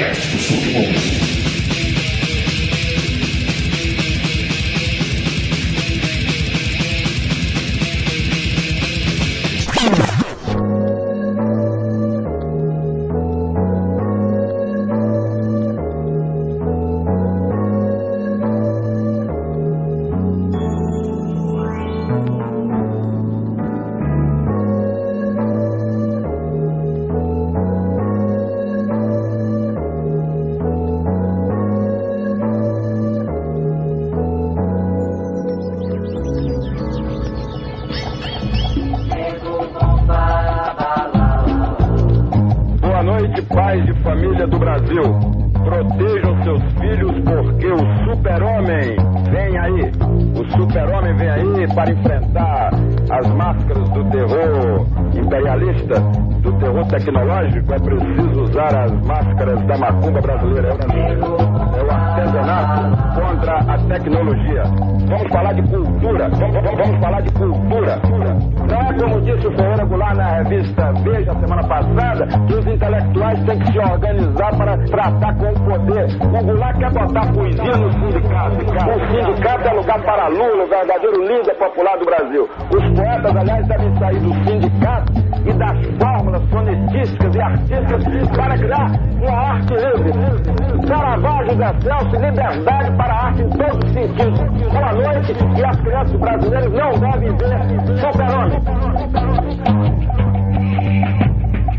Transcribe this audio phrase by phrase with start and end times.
[0.00, 1.39] podcast do Submundo.
[66.80, 68.00] Vamos, falar de cultura.
[68.70, 73.44] Não é como disse o Ferreira Goulart na revista Veja semana passada, que os intelectuais
[73.44, 76.06] têm que se organizar para tratar com o poder.
[76.22, 78.56] O Goulart quer botar poesia no sindicato.
[78.56, 82.48] O sindicato é lugar para Lula, o verdadeiro líder popular do Brasil.
[82.70, 85.12] Os poetas, aliás, devem sair do sindicato
[85.44, 85.86] e das
[86.48, 90.12] fórmulas sonetísticas e artísticas para criar uma arte livre.
[90.86, 94.40] Caravaggio da Celso, liberdade para a arte em todos os sentidos.
[94.70, 97.58] Boa noite e as crianças brasileiras não devem ver
[97.98, 98.60] super-homem.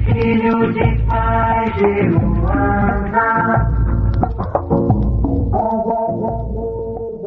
[0.06, 3.82] Filho de pai de Luanda.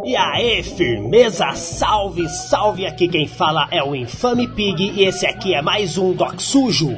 [0.05, 2.87] E aí, firmeza, salve, salve!
[2.87, 6.95] Aqui quem fala é o Infame Pig e esse aqui é mais um Doc Sujo.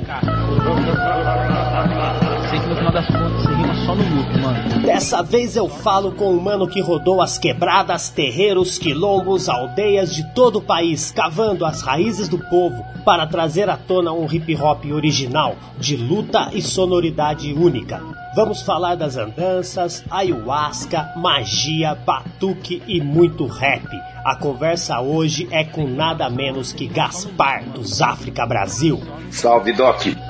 [3.12, 4.83] Das contas você rima só no loop, mano.
[4.83, 10.25] Dessa vez eu falo com um mano que rodou as quebradas, terreiros, quilombos, aldeias de
[10.34, 14.84] todo o país, cavando as raízes do povo para trazer à tona um hip hop
[14.93, 18.00] original, de luta e sonoridade única.
[18.34, 23.88] Vamos falar das andanças, ayahuasca, magia, batuque e muito rap.
[24.25, 29.00] A conversa hoje é com nada menos que Gaspar, dos África Brasil.
[29.31, 30.25] Salve, Doc!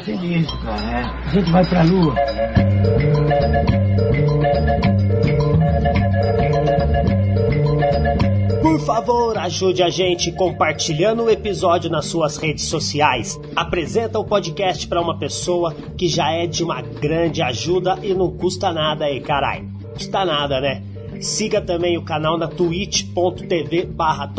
[0.00, 0.90] Tá cara.
[0.90, 1.28] É.
[1.28, 2.14] A gente vai pra lua.
[8.62, 13.38] Por favor, ajude a gente compartilhando o episódio nas suas redes sociais.
[13.54, 18.30] Apresenta o podcast para uma pessoa que já é de uma grande ajuda e não
[18.30, 19.64] custa nada aí, carai.
[19.94, 20.82] Custa nada, né?
[21.20, 24.32] Siga também o canal na twitch.tv barra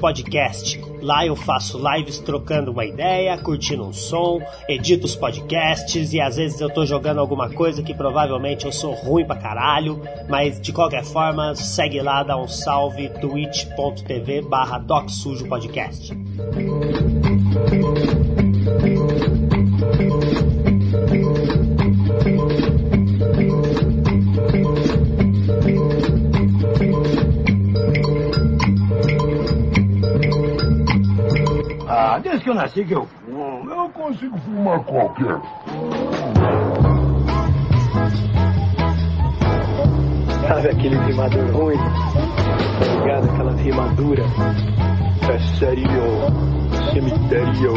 [0.00, 0.91] Podcast.
[1.02, 6.36] Lá eu faço lives trocando uma ideia, curtindo um som, edito os podcasts e às
[6.36, 10.72] vezes eu tô jogando alguma coisa que provavelmente eu sou ruim pra caralho, mas de
[10.72, 14.80] qualquer forma, segue lá, dá um salve, twitch.tv barra
[15.48, 16.12] Podcast.
[32.18, 33.70] Desde que eu nasci que eu fumo.
[33.70, 35.40] Eu consigo fumar qualquer.
[40.48, 41.76] Sabe aquele rimador ruim?
[41.76, 43.30] Tá ligado?
[43.30, 44.24] Aquela rimadura.
[45.32, 46.02] É sério.
[46.92, 47.74] Cemitério.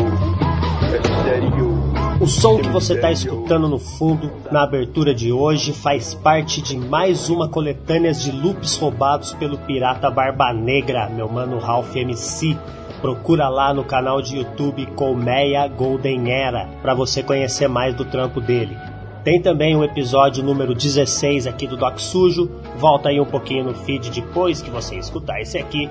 [0.94, 1.96] É sério.
[2.20, 6.78] O som que você está escutando no fundo, na abertura de hoje, faz parte de
[6.78, 12.58] mais uma coletânea de loops roubados pelo pirata Barba Negra, meu mano Ralph MC
[13.06, 18.42] procura lá no canal de YouTube Colmeia Golden Era para você conhecer mais do trampo
[18.42, 18.76] dele.
[19.24, 22.50] Tem também o episódio número 16 aqui do Doc Sujo.
[22.78, 25.88] Volta aí um pouquinho no feed depois que você escutar esse aqui,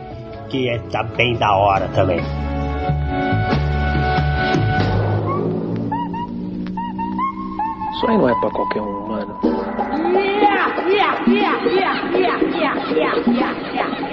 [0.48, 2.18] que é, tá bem da hora também.
[7.92, 9.38] Isso aí não é pra qualquer um, mano.
[10.34, 14.03] Yeah, yeah, yeah, yeah, yeah, yeah, yeah, yeah.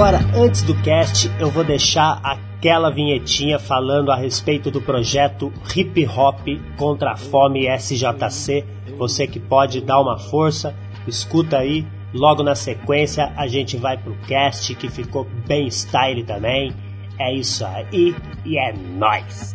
[0.00, 6.06] Agora, antes do cast, eu vou deixar aquela vinhetinha falando a respeito do projeto Hip
[6.06, 6.40] Hop
[6.78, 8.64] contra a Fome SJC.
[8.96, 10.74] Você que pode dar uma força,
[11.06, 11.86] escuta aí.
[12.14, 16.72] Logo na sequência, a gente vai pro cast que ficou bem style também.
[17.18, 19.54] É isso aí e é nóis!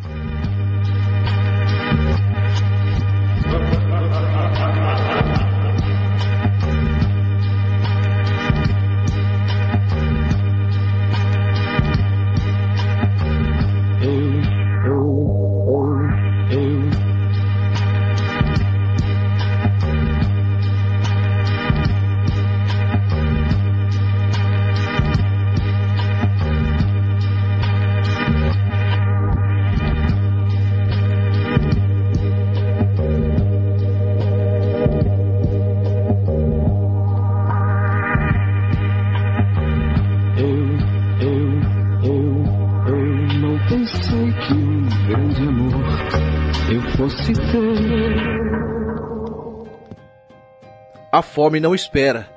[51.16, 52.28] A fome não espera.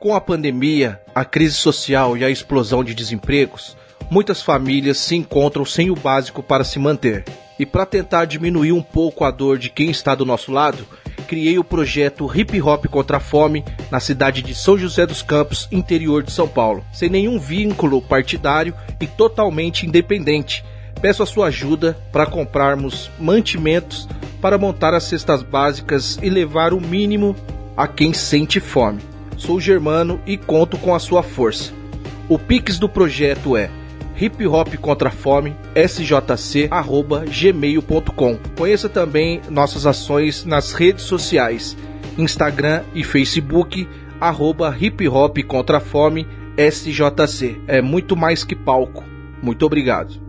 [0.00, 3.76] Com a pandemia, a crise social e a explosão de desempregos,
[4.10, 7.24] muitas famílias se encontram sem o básico para se manter.
[7.60, 10.84] E para tentar diminuir um pouco a dor de quem está do nosso lado,
[11.28, 15.68] criei o projeto Hip Hop contra a Fome na cidade de São José dos Campos,
[15.70, 20.64] interior de São Paulo, sem nenhum vínculo partidário e totalmente independente.
[21.00, 24.08] Peço a sua ajuda para comprarmos mantimentos
[24.40, 27.36] para montar as cestas básicas e levar o mínimo
[27.76, 29.00] a quem sente fome.
[29.36, 31.72] Sou germano e conto com a sua força.
[32.28, 33.70] O pix do projeto é
[34.16, 38.38] hip hop contra a fome sjc@gmail.com.
[38.56, 41.76] Conheça também nossas ações nas redes sociais,
[42.16, 43.88] Instagram e Facebook
[44.20, 47.60] arroba hip hop contra a fome sjc.
[47.66, 49.02] É muito mais que palco.
[49.42, 50.22] Muito obrigado.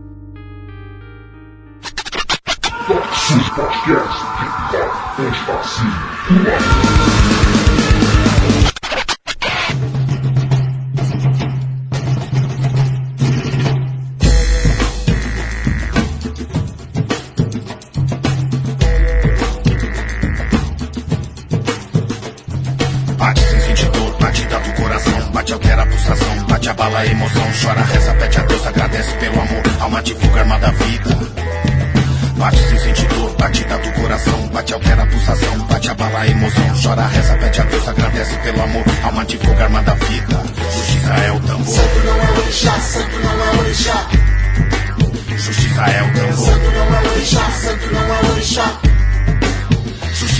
[26.96, 30.58] Bate abala a emoção, chora, reza, pede a Deus, agradece pelo amor, alma divulga, arma
[30.58, 31.18] da vida.
[32.38, 36.64] Bate sem sentir dor, batida do coração, bate altera a pulsação, bate abala a emoção,
[36.82, 40.42] chora, reza, pede a Deus, agradece pelo amor, alma divulga, arma da vida.
[40.74, 41.66] Justiça é o tambor.
[41.66, 44.06] Santo não é orixá, santo não é orixá.
[45.36, 46.46] Justiça é o tambor.
[46.46, 48.80] Santo não é orixá, santo não é orixá.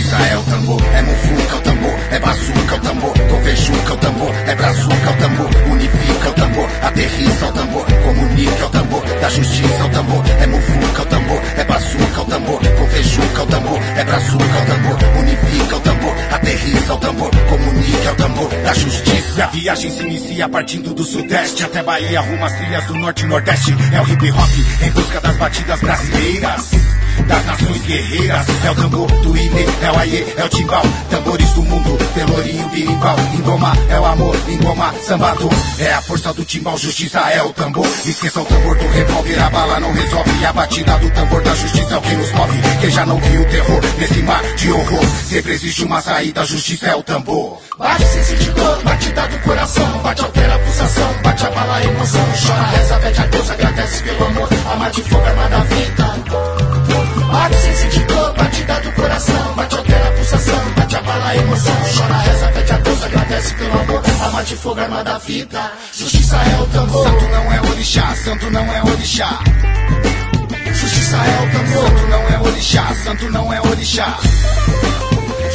[0.06, 4.54] É o tambor, é mufuca o tambor, é bazuca o tambor, covejuca o tambor, é
[4.54, 9.88] brazuca o tambor, unifica o tambor, aterriça o tambor, comunica o tambor, da justiça o
[9.90, 14.66] tambor, é mufuca o tambor, é bazuca o tambor, covejuca o tambor, é brazuca o
[14.66, 19.38] tambor, unifica o tambor, aterriça o tambor, comunica o tambor, da justiça.
[19.38, 23.24] E a viagem se inicia partindo do sudeste até Bahia, rumo às trilhas do norte
[23.24, 28.46] e nordeste, é o hip hop em busca das batidas brasileiras das nações guerreiras.
[28.64, 30.82] É o tambor do Ilê, é o Aie, é o timbal.
[31.10, 33.16] Tambores do mundo, pelourinho, birimbau.
[33.34, 35.52] Engoma é o amor, engoma, sambador.
[35.78, 37.86] É a força do timbal, justiça é o tambor.
[38.04, 40.44] Esqueça o tambor do revólver, a bala não resolve.
[40.44, 42.58] A batida do tambor da justiça é o que nos move.
[42.80, 45.04] Quem já não viu o terror nesse mar de horror?
[45.24, 47.60] Sempre existe uma saída, justiça é o tambor.
[47.78, 49.86] Bate sem sentir dor, batida do coração.
[50.02, 52.26] Bate, altera a pulsação, bate a bala, a emoção.
[52.46, 54.48] Chora, reza, pede a Deus, agradece pelo amor.
[54.66, 56.15] Alma de fogo, arma da vida.
[57.62, 59.54] Sem sentir dor, batida do coração.
[59.54, 61.74] Bate, altera a pulsação, bate a bala, a emoção.
[61.96, 64.02] Chora, reza, pede a Deus, agradece pelo amor.
[64.20, 65.72] Alma de fogo, arma da vida.
[65.92, 67.08] Justiça é o tambor.
[67.08, 69.40] Santo não é orixá, santo não é orixá.
[70.72, 71.88] Justiça é o tambor.
[71.88, 74.18] Santo não é orixá, santo não é orixá.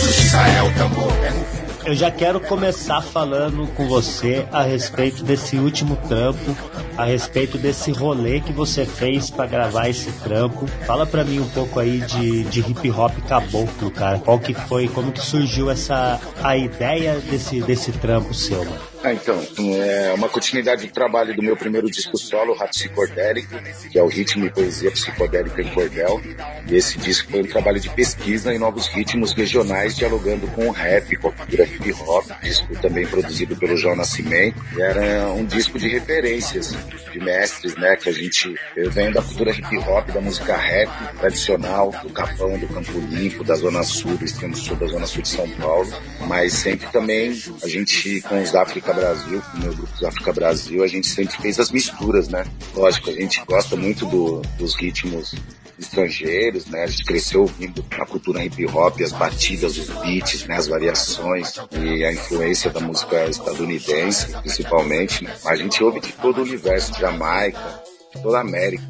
[0.02, 5.24] Justiça é o tambor, é no Eu já quero começar falando com você a respeito
[5.24, 6.56] desse último trampo,
[6.96, 10.68] a respeito desse rolê que você fez para gravar esse trampo.
[10.86, 14.20] Fala pra mim um pouco aí de, de hip hop caboclo, cara.
[14.20, 18.91] Qual que foi, como que surgiu essa a ideia desse desse trampo seu, mano?
[19.04, 19.42] Ah, então,
[19.84, 23.56] é uma continuidade do trabalho do meu primeiro disco solo, Rato Psicodélico,
[23.90, 26.22] que é o ritmo e poesia psicodélica em cordel.
[26.68, 30.72] E esse disco foi um trabalho de pesquisa em novos ritmos regionais, dialogando com o
[30.72, 32.26] rap, com a cultura hip hop.
[32.44, 34.64] Disco também produzido pelo João Nascimento.
[34.78, 36.76] E era um disco de referências,
[37.12, 40.92] de mestres, né, que a gente, eu venho da cultura hip hop, da música rap
[41.18, 45.24] tradicional, do Capão, do Campo Limpo, da Zona Sul, do extremo sul da Zona Sul
[45.24, 45.92] de São Paulo.
[46.28, 47.32] Mas sempre também
[47.64, 51.08] a gente, com os da África Brasil, com o meu grupo África Brasil, a gente
[51.08, 52.46] sempre fez as misturas, né?
[52.76, 55.34] Lógico, a gente gosta muito do, dos ritmos
[55.80, 56.84] estrangeiros, né?
[56.84, 60.58] A gente cresceu ouvindo a cultura hip hop, as batidas, os beats, né?
[60.58, 65.34] As variações e a influência da música estadunidense, principalmente, né?
[65.46, 67.84] A gente ouve de todo o universo, Jamaica,
[68.22, 68.84] toda a América.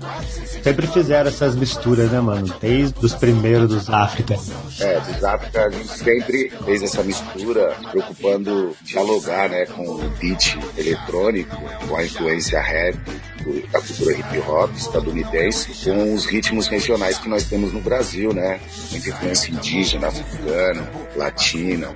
[0.63, 2.53] Sempre fizeram essas misturas, né, mano?
[2.59, 4.35] Desde os primeiros dos África.
[4.79, 10.57] É, dos África a gente sempre fez essa mistura, preocupando dialogar, né, com o beat
[10.77, 11.55] eletrônico,
[11.87, 12.97] com a influência rap,
[13.71, 18.59] da cultura hip hop estadunidense, com os ritmos regionais que nós temos no Brasil, né?
[18.91, 21.89] Muita influência indígena, africana, latina,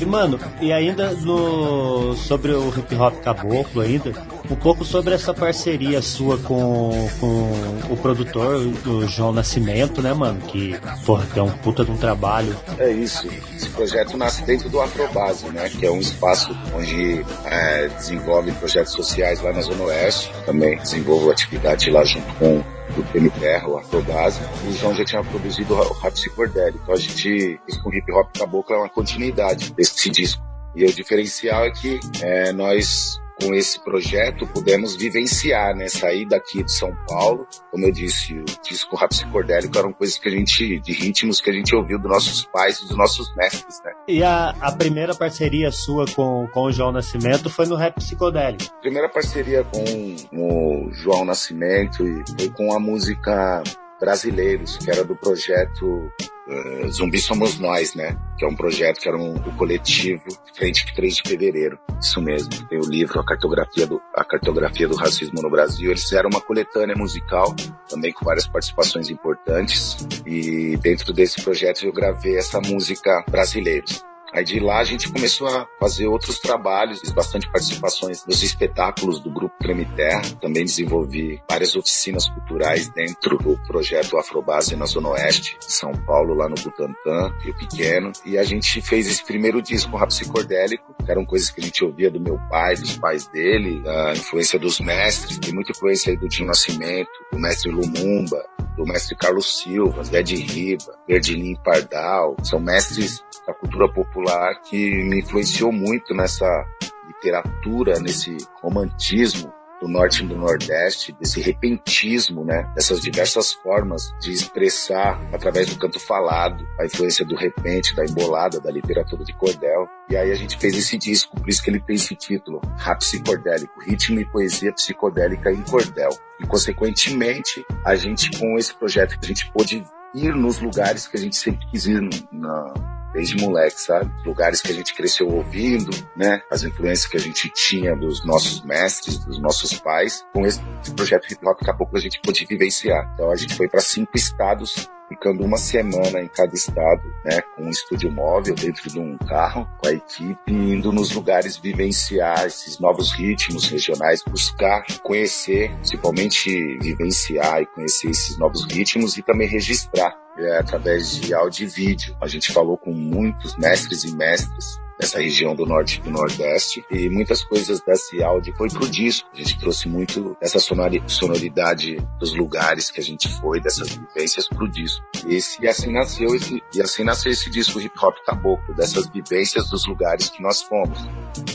[0.00, 4.12] e mano, e ainda no sobre o hip hop caboclo ainda,
[4.50, 10.40] um pouco sobre essa parceria sua com, com o produtor, o João Nascimento, né, mano?
[10.40, 12.56] Que, porra, tem um puta de um trabalho.
[12.78, 13.28] É isso.
[13.54, 15.68] Esse projeto nasce dentro do Afrobase, né?
[15.68, 20.32] Que é um espaço onde é, desenvolve projetos sociais lá na Zona Oeste.
[20.46, 22.62] Também desenvolvo atividade lá junto com
[22.94, 24.40] do PM Terra, o Afrobase.
[24.66, 26.78] O João já tinha produzido o Rapsi Cordelli.
[26.82, 30.42] Então a gente, isso com hip hop caboclo é uma continuidade desse disco.
[30.74, 35.88] E o diferencial é que é, nós com esse projeto pudemos vivenciar, né?
[35.88, 40.28] Sair daqui de São Paulo, como eu disse, o disco Raps Cordélico eram coisas que
[40.28, 43.92] a gente, de ritmos que a gente ouviu dos nossos pais, dos nossos mestres, né?
[44.08, 48.64] E a, a primeira parceria sua com, com o João Nascimento foi no Rap Psicodélico?
[48.80, 53.62] Primeira parceria com o João Nascimento e foi com a música
[54.00, 56.10] Brasileiros, que era do projeto
[56.48, 58.16] uh, Zumbi Somos Nós, né?
[58.38, 60.24] Que é um projeto que era um, um coletivo
[60.54, 61.78] Frente 3 de Fevereiro.
[62.00, 62.50] Isso mesmo.
[62.68, 65.90] Tem o livro A Cartografia do, a Cartografia do Racismo no Brasil.
[65.90, 67.54] Eles fizeram uma coletânea musical,
[67.88, 69.96] também com várias participações importantes.
[70.26, 74.04] E dentro desse projeto eu gravei essa música Brasileiros.
[74.38, 79.18] Aí de lá a gente começou a fazer outros trabalhos, fiz bastante participações nos espetáculos
[79.18, 80.22] do Grupo Creme Terra.
[80.40, 86.48] Também desenvolvi várias oficinas culturais dentro do projeto Afrobase na Zona Oeste São Paulo, lá
[86.48, 88.12] no Butantã, Rio Pequeno.
[88.24, 91.84] E a gente fez esse primeiro disco, Rap Psicordélico, que eram coisas que a gente
[91.84, 96.16] ouvia do meu pai, dos pais dele, a influência dos mestres, tem muita influência aí
[96.16, 102.36] do Dinho Nascimento, do mestre Lumumba, do mestre Carlos Silva, Zé de Riba, Erdilim Pardal.
[102.44, 106.66] São mestres da cultura popular que me influenciou muito nessa
[107.06, 112.68] literatura, nesse romantismo do norte e do nordeste, desse repentismo, né?
[112.74, 118.58] Dessas diversas formas de expressar através do canto falado, a influência do repente, da embolada,
[118.58, 119.86] da literatura de cordel.
[120.10, 122.98] E aí a gente fez esse disco, por isso que ele tem esse título, Rap
[122.98, 126.10] Psicodélico, Ritmo e Poesia Psicodélica em Cordel.
[126.40, 131.20] E consequentemente, a gente com esse projeto, a gente pôde ir nos lugares que a
[131.20, 132.00] gente sempre quis ir
[132.32, 134.10] na, desde moleque, sabe?
[134.24, 136.42] Lugares que a gente cresceu ouvindo, né?
[136.50, 140.24] As influências que a gente tinha dos nossos mestres, dos nossos pais.
[140.32, 140.60] Com esse
[140.94, 143.10] projeto Hip Hop, daqui a pouco a gente pôde vivenciar.
[143.14, 147.64] Então a gente foi para cinco estados ficando uma semana em cada estado, né, com
[147.64, 152.78] um estúdio móvel dentro de um carro, com a equipe, indo nos lugares vivenciar esses
[152.78, 160.16] novos ritmos regionais, buscar conhecer, principalmente vivenciar e conhecer esses novos ritmos e também registrar
[160.38, 162.16] é, através de áudio e vídeo.
[162.20, 166.84] A gente falou com muitos mestres e mestres nessa região do norte e do nordeste
[166.90, 169.28] e muitas coisas desse áudio foi pro disco.
[169.32, 174.68] A gente trouxe muito essa sonoridade dos lugares que a gente foi, dessas vivências pro
[174.68, 175.04] disco.
[175.26, 179.06] E, esse, e assim nasceu esse, e assim nasceu esse disco hip hop caboclo, dessas
[179.06, 180.98] vivências dos lugares que nós fomos.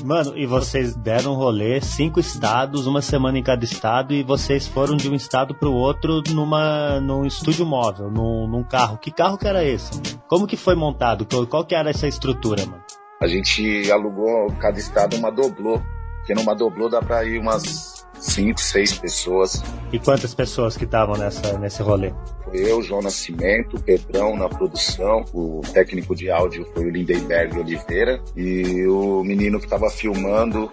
[0.03, 4.95] Mano, e vocês deram rolê, cinco estados, uma semana em cada estado, e vocês foram
[4.95, 8.97] de um estado pro outro numa, num estúdio móvel, num, num carro.
[8.97, 9.91] Que carro que era esse?
[10.27, 11.25] Como que foi montado?
[11.47, 12.83] Qual que era essa estrutura, mano?
[13.24, 15.82] A gente alugou cada estado uma doblô,
[16.25, 19.63] que numa doblô dá pra ir umas cinco, seis pessoas.
[19.94, 22.12] E quantas pessoas que estavam nessa nesse rolê?
[22.44, 28.22] Foi eu, João Nascimento, Pedrão na produção, o técnico de áudio foi o Lindenberg Oliveira
[28.36, 30.70] e o menino que estava filmando,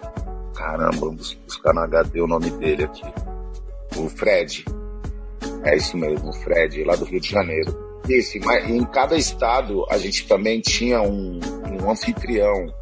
[0.53, 3.05] caramba, vamos buscar no HD o nome dele aqui,
[3.95, 4.65] o Fred.
[5.63, 7.90] É isso mesmo, o Fred, lá do Rio de Janeiro.
[8.07, 11.39] Esse, mas em cada estado a gente também tinha um,
[11.81, 12.73] um anfitrião.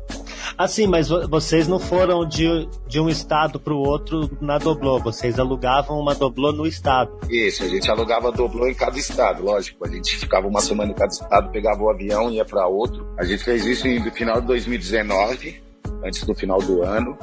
[0.58, 5.40] Assim, mas vocês não foram de, de um estado para o outro na doblô, vocês
[5.40, 7.12] alugavam uma doblô no estado.
[7.30, 9.86] Isso, a gente alugava doblô em cada estado, lógico.
[9.86, 13.08] A gente ficava uma semana em cada estado, pegava o avião e ia para outro.
[13.18, 15.62] A gente fez isso no final de 2019,
[16.04, 17.18] antes do final do ano.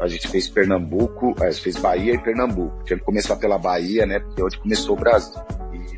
[0.00, 2.82] A gente fez Pernambuco, a gente fez Bahia e Pernambuco.
[2.84, 4.18] Tinha que começar pela Bahia, né?
[4.18, 5.40] Porque é onde começou o Brasil.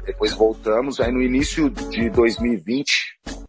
[0.07, 1.01] Depois voltamos.
[1.01, 2.87] Aí no início de 2020,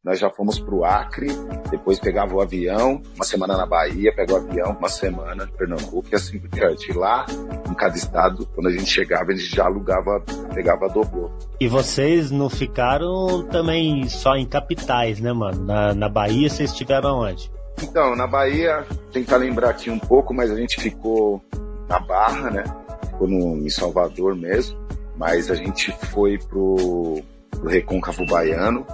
[0.04, 1.28] nós já fomos pro Acre,
[1.70, 6.08] depois pegava o avião, uma semana na Bahia, pegava o avião, uma semana em Pernambuco
[6.12, 6.94] e assim por diante.
[6.94, 7.26] Lá,
[7.70, 10.24] em cada estado, quando a gente chegava, a gente já alugava,
[10.54, 11.30] pegava doblô.
[11.60, 15.64] E vocês não ficaram também só em capitais, né, mano?
[15.66, 17.52] Na, na Bahia vocês estiveram onde?
[17.84, 21.44] Então, na Bahia, tentar lembrar aqui um pouco, mas a gente ficou
[21.88, 22.64] na Barra, né?
[23.06, 24.78] Ficou no, em Salvador mesmo.
[25.18, 28.86] Mas a gente foi pro, pro Recôncavo Baiano,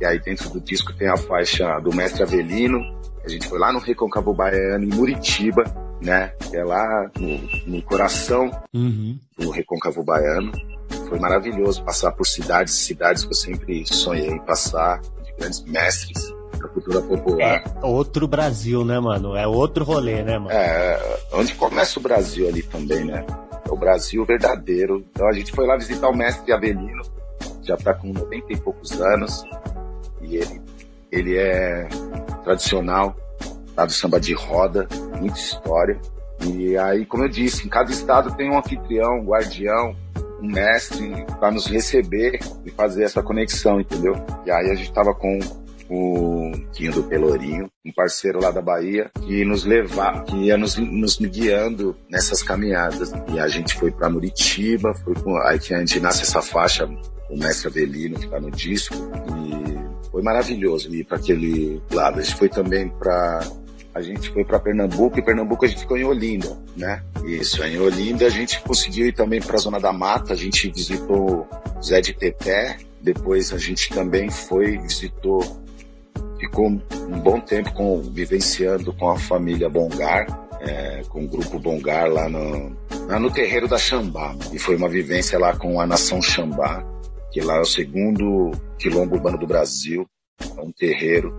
[0.00, 2.78] e aí dentro do disco tem a faixa do Mestre Avelino.
[3.24, 5.64] A gente foi lá no Recôncavo Baiano, em Muritiba,
[6.00, 6.28] né?
[6.50, 9.18] Que é lá no, no coração uhum.
[9.38, 10.52] do Recôncavo Baiano.
[11.08, 16.32] Foi maravilhoso passar por cidades, cidades que eu sempre sonhei em passar, de grandes mestres
[16.58, 17.64] da cultura popular.
[17.82, 19.36] É outro Brasil, né, mano?
[19.36, 20.50] É outro rolê, né, mano?
[20.50, 23.24] É, onde começa o Brasil ali também, né?
[23.70, 25.04] O Brasil verdadeiro.
[25.10, 27.02] Então a gente foi lá visitar o mestre Avelino,
[27.62, 29.44] já tá com 90 e poucos anos
[30.20, 30.60] e ele,
[31.10, 31.88] ele é
[32.44, 33.16] tradicional,
[33.74, 34.86] tá do samba de roda,
[35.18, 35.98] muita história.
[36.42, 39.94] E aí, como eu disse, em cada estado tem um anfitrião, um guardião,
[40.40, 44.14] um mestre para nos receber e fazer essa conexão, entendeu?
[44.46, 45.38] E aí a gente tava com
[45.90, 50.76] o Quinho do Pelourinho, um parceiro lá da Bahia, que nos levar, que ia nos,
[50.76, 53.12] nos guiando nessas caminhadas.
[53.34, 56.86] E a gente foi para Muritiba, foi com, aí que a gente nasce essa faixa,
[57.28, 62.20] o mestre Avelino que tá no disco, e foi maravilhoso ir para aquele lado.
[62.20, 63.40] A gente foi também para
[63.92, 67.02] a gente foi para Pernambuco e Pernambuco a gente ficou em Olinda, né?
[67.24, 70.70] Isso, em Olinda a gente conseguiu ir também para a Zona da Mata, a gente
[70.70, 71.48] visitou
[71.82, 75.60] Zé de Teté, depois a gente também foi, visitou,
[76.40, 80.26] ficou um bom tempo com, vivenciando com a família Bongar,
[80.60, 82.74] é, com o grupo Bongar lá no,
[83.06, 84.34] lá no terreiro da Xambá.
[84.52, 86.82] E foi uma vivência lá com a nação Xambá,
[87.30, 90.06] que lá é o segundo quilombo urbano do Brasil,
[90.56, 91.32] é um terreiro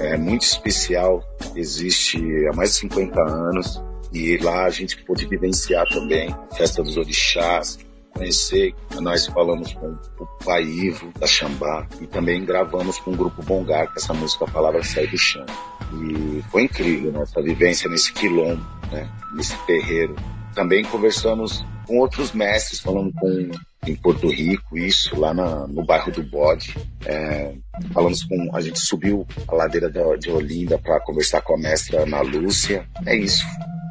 [0.00, 1.22] é, muito especial,
[1.54, 2.18] existe
[2.50, 3.82] há mais de 50 anos,
[4.12, 7.78] e lá a gente pôde vivenciar também festa dos orixás,
[8.10, 13.42] conhecer, nós falamos com o Pai Ivo da Xambá e também gravamos com o grupo
[13.42, 15.46] Bongar, que essa música a palavra sai do chão.
[15.92, 20.14] E foi incrível nossa vivência nesse quilombo, né, nesse terreiro.
[20.54, 23.50] Também conversamos com outros mestres, falando com
[23.86, 26.76] em Porto Rico, isso lá na, no bairro do Bode.
[27.04, 27.54] É,
[27.92, 32.02] falamos com, a gente subiu a ladeira de, de Olinda para conversar com a mestra
[32.02, 32.86] Ana Lúcia.
[33.06, 33.44] É isso.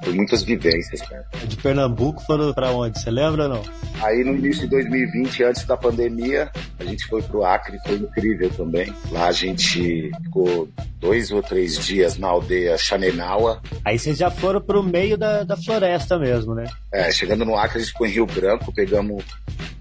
[0.03, 1.27] Foi muitas vivências, cara.
[1.45, 2.99] De Pernambuco foram para onde?
[2.99, 3.63] Você lembra ou não?
[4.01, 8.49] Aí no início de 2020, antes da pandemia, a gente foi pro Acre, foi incrível
[8.51, 8.93] também.
[9.11, 13.61] Lá a gente ficou dois ou três dias na aldeia Chanenaua.
[13.83, 16.65] Aí vocês já foram pro meio da, da floresta mesmo, né?
[16.93, 19.23] É, chegando no Acre, a gente foi em Rio Branco, pegamos,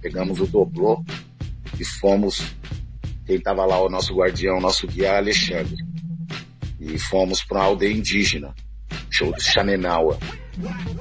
[0.03, 1.05] pegamos o doblô
[1.79, 2.43] e fomos.
[3.25, 5.77] Quem tava lá, o nosso guardião, o nosso guia Alexandre.
[6.81, 8.53] E fomos para uma aldeia indígena
[9.11, 10.19] show de Chanenaua.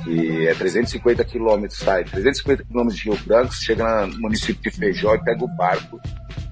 [0.06, 5.16] E é 350 quilômetros, sai 350 quilômetros de Rio Branco, chega no município de Feijó
[5.16, 6.00] e pega o barco,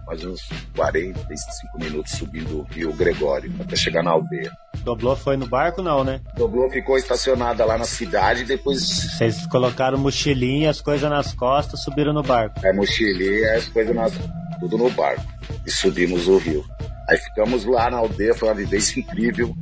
[0.08, 0.42] mais uns
[0.76, 4.52] 45 minutos subindo o Rio Gregório, até chegar na aldeia.
[4.84, 6.20] Doblô foi no barco não, né?
[6.36, 8.82] Doblô ficou estacionada lá na cidade e depois...
[8.82, 12.60] Vocês colocaram mochilinha, as coisas nas costas, subiram no barco.
[12.66, 14.14] É, mochilinha, as coisas nas...
[14.60, 15.24] tudo no barco.
[15.66, 16.66] E subimos o rio.
[17.08, 19.56] Aí ficamos lá na aldeia, foi uma vivência incrível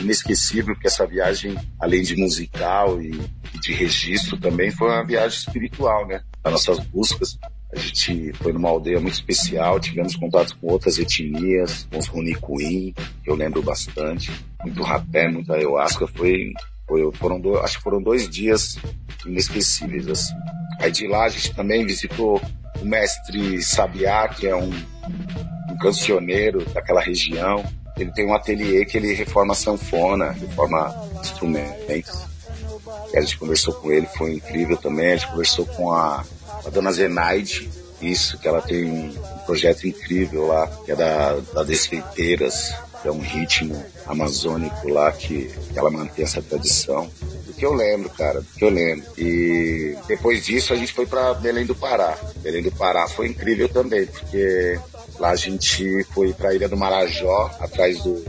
[0.00, 3.12] inesquecível, porque essa viagem, além de musical e
[3.60, 6.22] de registro, também foi uma viagem espiritual, né?
[6.42, 7.38] As nossas buscas.
[7.74, 12.92] A gente foi numa aldeia muito especial, tivemos contato com outras etnias, com os Runicuim,
[13.24, 14.30] que eu lembro bastante.
[14.62, 16.06] Muito rapé, muita ayahuasca.
[16.06, 16.52] Foi,
[16.86, 18.78] foi, foram dois, acho que foram dois dias
[19.24, 20.34] inesquecíveis, assim.
[20.80, 22.40] Aí de lá a gente também visitou
[22.80, 24.70] o mestre Sabiá, que é um,
[25.70, 27.64] um cancioneiro daquela região
[27.96, 32.26] ele tem um ateliê que ele reforma sanfona, reforma instrumentos.
[33.12, 35.12] E a gente conversou com ele, foi incrível também.
[35.12, 36.24] A gente conversou com a,
[36.64, 37.68] a dona Zenaide,
[38.00, 39.14] isso, que ela tem um,
[39.46, 45.52] projeto incrível lá, que é da, da Desfeiteiras, que é um ritmo amazônico lá que,
[45.72, 47.10] que ela mantém essa tradição.
[47.62, 49.06] Que eu lembro, cara, que eu lembro.
[49.16, 52.18] E depois disso a gente foi para Belém do Pará.
[52.38, 54.80] Belém do Pará foi incrível também, porque
[55.18, 58.24] Lá a gente foi para a Ilha do Marajó, atrás do,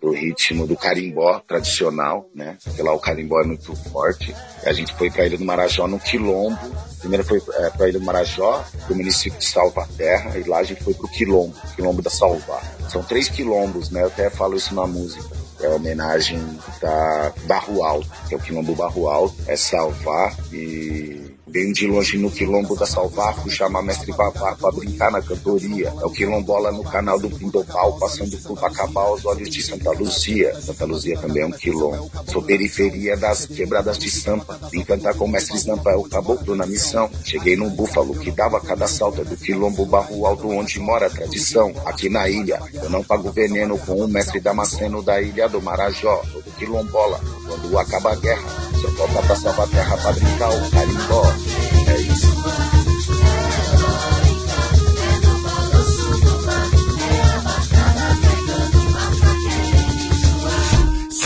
[0.00, 2.58] do ritmo do carimbó tradicional, né?
[2.62, 4.34] Porque lá o carimbó é muito forte.
[4.64, 6.58] A gente foi para a Ilha do Marajó no Quilombo.
[6.98, 10.64] Primeiro foi é, para a Ilha do Marajó, do município de Salvaterra, e lá a
[10.64, 12.62] gente foi para o Quilombo, Quilombo da Salvar.
[12.90, 14.02] São três quilombos, né?
[14.02, 15.45] Eu até falo isso na música.
[15.60, 16.38] É a homenagem
[16.80, 22.18] da Barro Alto, que é o Quilombo Barro Alto, é Salvar e Venho de longe
[22.18, 25.88] no quilombo da Salvaco, chama mestre Vavá pra brincar na cantoria.
[25.88, 30.54] É o quilombola no canal do Pindopau, passando por Bacabal aos olhos de Santa Luzia.
[30.60, 32.10] Santa Luzia também é um quilombo.
[32.30, 34.60] Sou periferia das quebradas de Sampa.
[34.70, 37.08] Vim cantar com o mestre Zampa, é o caboclo na missão.
[37.24, 41.10] Cheguei num búfalo que dava cada salto é do quilombo Barro Alto, onde mora a
[41.10, 41.72] tradição.
[41.86, 46.22] Aqui na ilha, eu não pago veneno com o mestre Damasceno da ilha do Marajó,
[46.30, 47.18] todo quilombola.
[47.48, 48.46] Quando acaba a guerra,
[48.78, 51.45] só volta pra salvar a terra pra brincar o carimbó.
[51.48, 52.25] Eis.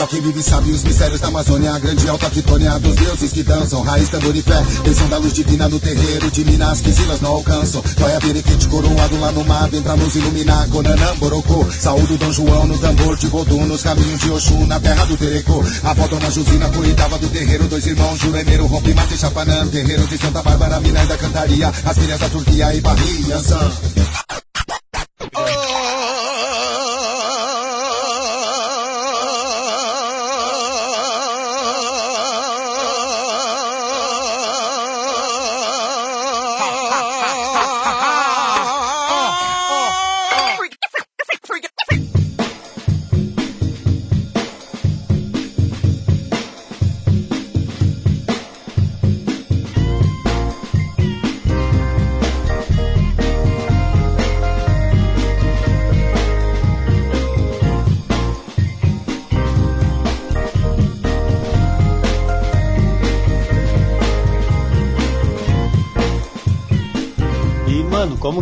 [0.00, 3.42] Só quem vive sabe os mistérios da Amazônia, a grande alta quitônia dos deuses que
[3.42, 7.20] dançam, raiz, tambor e fé, bênção da luz divina no terreiro de Minas, que silas
[7.20, 7.82] não alcançam.
[7.98, 12.66] Toia periquete coroado lá no mar, vem pra nos iluminar, Conanã, Borocô, saúde Dom João
[12.66, 15.62] no tambor de Vodum, nos caminhos de Oxum, na terra do Terecô.
[15.84, 20.06] A avó Dona Jusina cuidava do terreiro, dois irmãos, Juremeiro, Rompe, Mate e Chapanã, terreiro
[20.06, 23.99] de Santa Bárbara, Minas da Cantaria, as filhas da Turquia e Barrias.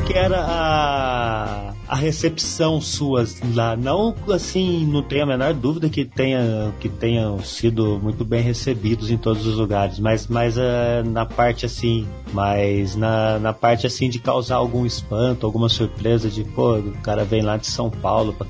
[0.09, 3.77] Que era a, a recepção suas lá?
[3.77, 9.11] Não, assim, não tenho a menor dúvida que, tenha, que tenham sido muito bem recebidos
[9.11, 14.09] em todos os lugares, mas, mas eh, na parte, assim, mas na, na parte, assim,
[14.09, 18.33] de causar algum espanto, alguma surpresa de, pô, o cara vem lá de São Paulo
[18.33, 18.47] pra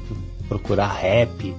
[0.48, 1.56] procurar rap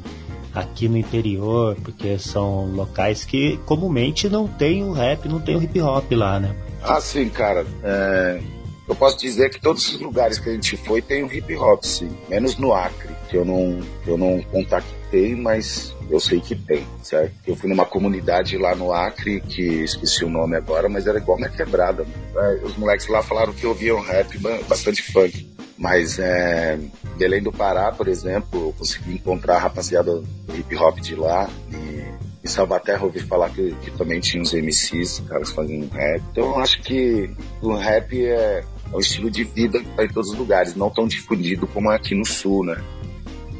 [0.55, 5.61] aqui no interior, porque são locais que comumente não tem o rap, não tem o
[5.61, 6.55] hip hop lá, né?
[6.81, 7.65] Ah, sim, cara.
[7.83, 8.39] É,
[8.89, 11.83] eu posso dizer que todos os lugares que a gente foi tem um hip hop,
[11.83, 12.09] sim.
[12.27, 17.33] Menos no Acre, que eu não, eu não contactei, mas eu sei que tem, certo?
[17.47, 21.37] Eu fui numa comunidade lá no Acre, que esqueci o nome agora, mas era igual
[21.37, 22.03] minha quebrada.
[22.03, 22.59] né?
[22.63, 25.47] Os moleques lá falaram que ouviam rap, ba- bastante funk.
[25.77, 26.77] Mas é,
[27.15, 31.49] Belém do Pará, por exemplo, eu consegui encontrar a rapaziada do hip hop de lá.
[31.71, 31.99] E
[32.43, 36.21] em Salvaterra ouvi falar que, que também tinha uns MCs, caras fazendo rap.
[36.31, 37.29] Então eu acho que
[37.61, 40.89] o rap é, é um estilo de vida que tá em todos os lugares, não
[40.89, 42.83] tão difundido como é aqui no sul, né?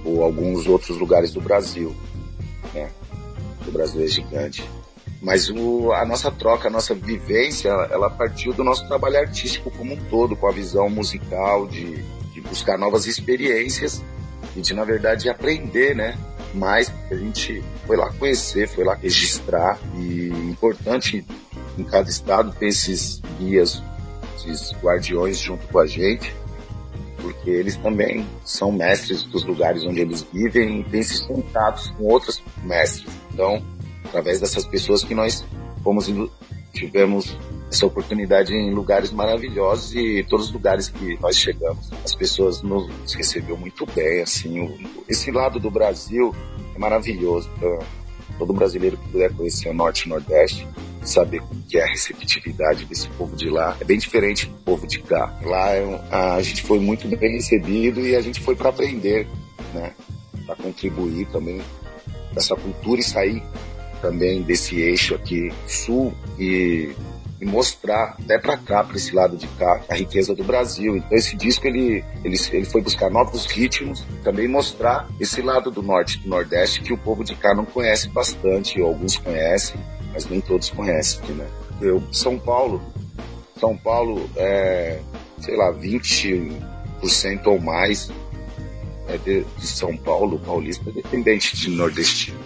[0.04, 1.96] Ou alguns outros lugares do Brasil,
[2.74, 2.90] né?
[3.68, 4.68] O Brasil é gigante.
[5.22, 9.94] Mas o, a nossa troca, a nossa vivência, ela partiu do nosso trabalho artístico como
[9.94, 11.98] um todo, com a visão musical de,
[12.34, 14.02] de buscar novas experiências
[14.56, 16.18] e de, na verdade, aprender, né?
[16.54, 21.24] Mais, a gente foi lá conhecer, foi lá registrar e importante
[21.78, 23.84] em cada estado ter esses guias,
[24.82, 26.34] guardiões junto com a gente,
[27.22, 32.06] porque eles também são mestres dos lugares onde eles vivem e têm esses contatos com
[32.06, 33.12] outros mestres.
[33.34, 33.62] Então,
[34.06, 35.44] através dessas pessoas que nós
[35.84, 36.08] fomos
[36.74, 37.38] tivemos
[37.72, 43.14] essa oportunidade em lugares maravilhosos e todos os lugares que nós chegamos, as pessoas nos
[43.14, 46.34] recebeu muito bem, assim, o- esse lado do Brasil
[46.76, 47.80] é maravilhoso para
[48.38, 50.68] todo brasileiro que puder conhecer o Norte e Nordeste,
[51.02, 53.78] saber como que é a receptividade desse povo de lá.
[53.80, 55.38] É bem diferente do povo de cá.
[55.44, 59.28] Lá é a gente foi muito bem recebido e a gente foi para aprender,
[59.74, 59.94] né?
[60.46, 61.62] Para contribuir também
[62.34, 63.44] com essa cultura e sair
[64.02, 66.94] também desse eixo aqui sul e,
[67.40, 70.98] e mostrar até para cá, para esse lado de cá, a riqueza do Brasil.
[70.98, 75.82] Então esse disco ele, ele, ele foi buscar novos ritmos, também mostrar esse lado do
[75.82, 79.80] norte do nordeste que o povo de cá não conhece bastante, ou alguns conhecem,
[80.12, 81.48] mas nem todos conhecem, né?
[81.82, 82.82] Eu, São Paulo,
[83.60, 85.00] São Paulo é,
[85.40, 88.12] sei lá, 20% ou mais
[89.08, 92.40] é de, de São Paulo, paulista, dependente de nordestino.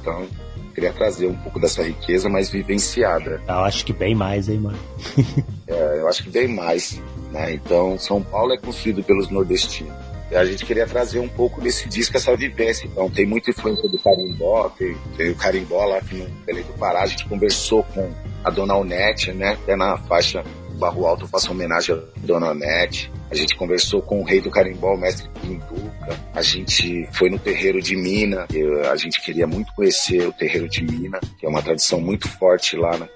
[0.00, 0.26] Então,
[0.72, 3.42] queria trazer um pouco dessa riqueza, mas vivenciada.
[3.46, 4.78] Eu acho que bem mais, hein, mano?
[5.70, 7.00] É, eu acho que vem mais,
[7.30, 7.54] né?
[7.54, 9.94] Então, São Paulo é construído pelos nordestinos.
[10.32, 12.86] A gente queria trazer um pouco desse disco, essa vivência.
[12.86, 17.02] Então, tem muita influência do carimbó, tem, tem o carimbó lá no Belém do Pará.
[17.02, 18.12] A gente conversou com
[18.44, 19.52] a dona Onete, né?
[19.52, 20.44] Até na faixa
[20.80, 23.12] Barro Alto, eu faço homenagem à Dona Nete.
[23.30, 26.18] A gente conversou com o rei do carimbó, o mestre Pinduca.
[26.34, 28.46] A gente foi no terreiro de Mina.
[28.90, 32.76] a gente queria muito conhecer o terreiro de Mina, que é uma tradição muito forte
[32.76, 33.08] lá na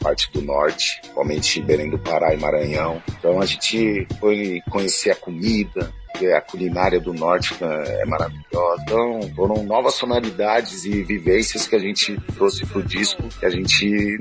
[0.00, 3.02] parte do norte, principalmente Belém do Pará e Maranhão.
[3.18, 5.92] Então a gente foi conhecer a comida,
[6.36, 8.82] a culinária do norte é maravilhosa.
[8.82, 14.18] Então, foram novas sonoridades e vivências que a gente trouxe pro disco, que a gente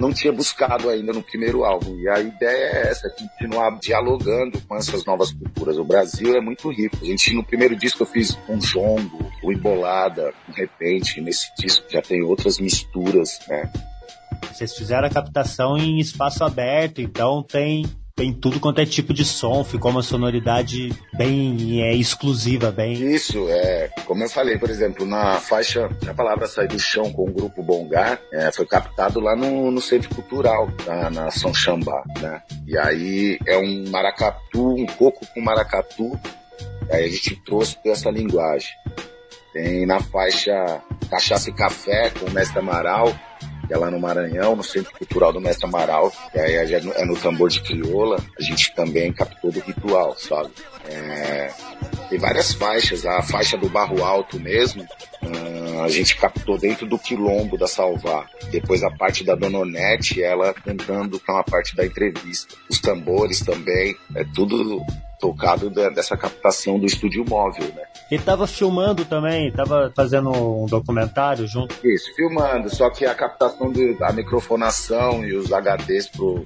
[0.00, 1.94] não tinha buscado ainda no primeiro álbum.
[2.00, 5.76] E a ideia é essa, continuar dialogando com essas novas culturas.
[5.76, 6.96] O Brasil é muito rico.
[7.02, 11.84] A gente, no primeiro disco eu fiz um jongo, o Embolada, de repente, nesse disco
[11.90, 13.70] já tem outras misturas, né?
[14.50, 17.84] Vocês fizeram a captação em espaço aberto, então tem
[18.20, 22.92] tem tudo quanto é tipo de som, ficou uma sonoridade bem é, exclusiva, bem.
[22.92, 23.88] Isso, é.
[24.04, 27.62] Como eu falei, por exemplo, na faixa A Palavra Sai do Chão com o grupo
[27.62, 32.42] Bongar, é, foi captado lá no, no Centro Cultural, na, na São Xambá, né?
[32.66, 36.12] E aí é um maracatu, um coco com maracatu,
[36.90, 38.68] aí a gente trouxe essa linguagem.
[39.54, 43.14] Tem na faixa Cachaça e Café com o Mestre Amaral,
[43.70, 46.92] que é lá no Maranhão, no Centro Cultural do Mestre Amaral, que aí é no,
[46.92, 50.50] é no tambor de crioula, a gente também captou do ritual, sabe?
[50.88, 51.52] É,
[52.08, 56.98] tem várias faixas, a faixa do Barro Alto mesmo, uh, a gente captou dentro do
[56.98, 58.28] quilombo da Salvar.
[58.50, 62.56] Depois a parte da Dona Onete, ela cantando com a parte da entrevista.
[62.68, 64.84] Os tambores também, é tudo
[65.20, 67.82] tocado dessa captação do estúdio móvel, né?
[68.10, 71.74] E tava filmando também, tava fazendo um documentário junto?
[71.86, 76.44] Isso, filmando, só que a captação da microfonação e os HDs pro,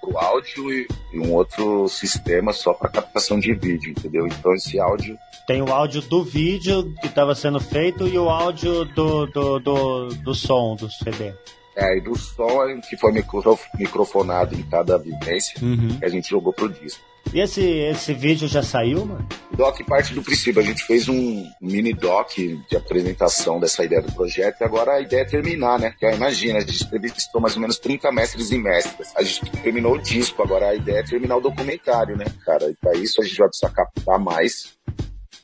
[0.00, 4.26] pro áudio e, e um outro sistema só para captação de vídeo, entendeu?
[4.26, 8.84] Então esse áudio tem o áudio do vídeo que estava sendo feito e o áudio
[8.84, 11.32] do, do, do, do som do CD.
[11.76, 15.98] É, e do som que foi micro, microfonado em cada vivência uhum.
[15.98, 17.00] que a gente jogou pro disco.
[17.32, 19.26] E esse, esse vídeo já saiu, mano?
[19.52, 20.60] O doc parte do princípio.
[20.60, 25.00] A gente fez um mini doc de apresentação dessa ideia do projeto e agora a
[25.00, 25.90] ideia é terminar, né?
[25.90, 29.12] Porque, imagina, a gente entrevistou mais ou menos 30 mestres e mestras.
[29.16, 32.70] A gente terminou o disco, agora a ideia é terminar o documentário, né, cara?
[32.70, 34.76] E pra isso a gente vai precisar captar mais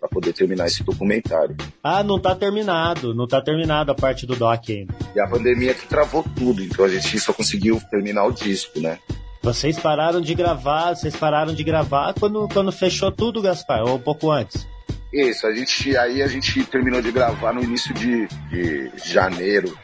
[0.02, 1.56] para poder terminar esse documentário.
[1.82, 4.92] Ah, não tá terminado, não tá terminado a parte do doc ainda.
[5.14, 8.98] E a pandemia que travou tudo, então a gente só conseguiu terminar o disco, né?
[9.42, 14.00] Vocês pararam de gravar, vocês pararam de gravar quando, quando fechou tudo, Gaspar, ou um
[14.00, 14.66] pouco antes?
[15.12, 19.76] Isso, a gente, aí a gente terminou de gravar no início de, de janeiro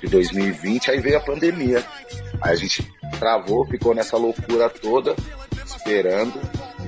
[0.00, 1.82] de 2020, aí veio a pandemia.
[2.42, 2.82] Aí a gente
[3.18, 5.14] travou, ficou nessa loucura toda,
[5.64, 6.38] esperando,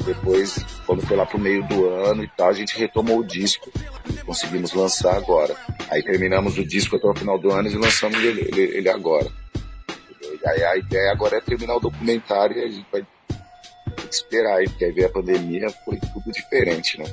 [0.05, 3.71] depois, quando foi lá pro meio do ano e tal, a gente retomou o disco
[4.11, 5.55] e conseguimos lançar agora.
[5.89, 9.27] Aí terminamos o disco até o final do ano e lançamos ele, ele, ele agora.
[10.45, 13.07] Aí a ideia agora é terminar o documentário e a gente vai
[14.11, 17.05] esperar aí, porque aí veio a pandemia, foi tudo diferente, né?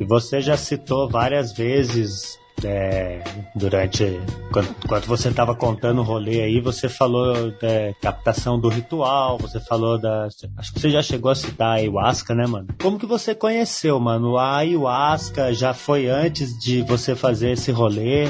[0.00, 3.22] E você já citou várias vezes é,
[3.54, 4.20] durante
[4.52, 9.60] quando, quando você estava contando o rolê aí, você falou da captação do ritual, você
[9.60, 10.28] falou da.
[10.56, 12.68] Acho que você já chegou a citar a ayahuasca, né, mano?
[12.80, 14.36] Como que você conheceu, mano?
[14.36, 18.28] A ayahuasca já foi antes de você fazer esse rolê?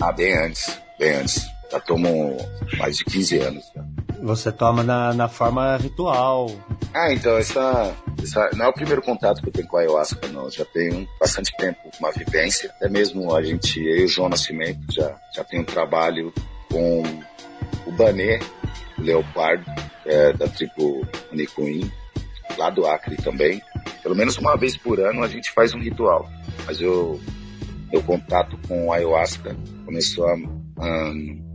[0.00, 1.57] Ah, bem antes, bem antes.
[1.70, 2.36] Já tomo
[2.78, 3.64] mais de 15 anos.
[4.22, 6.50] Você toma na, na forma ritual.
[6.94, 10.26] Ah, então essa, essa não é o primeiro contato que eu tenho com a ayahuasca,
[10.28, 10.50] não.
[10.50, 12.70] Já tenho bastante tempo, uma vivência.
[12.70, 16.32] Até mesmo a gente, eu e o João Nascimento, já, já tem um trabalho
[16.70, 17.02] com
[17.86, 18.38] o Banê,
[18.98, 19.70] o Leopardo,
[20.04, 21.90] é, da tribo Unicuim,
[22.56, 23.62] lá do Acre também.
[24.02, 26.28] Pelo menos uma vez por ano a gente faz um ritual.
[26.66, 27.20] Mas eu,
[27.92, 31.47] meu contato com a ayahuasca começou a, um,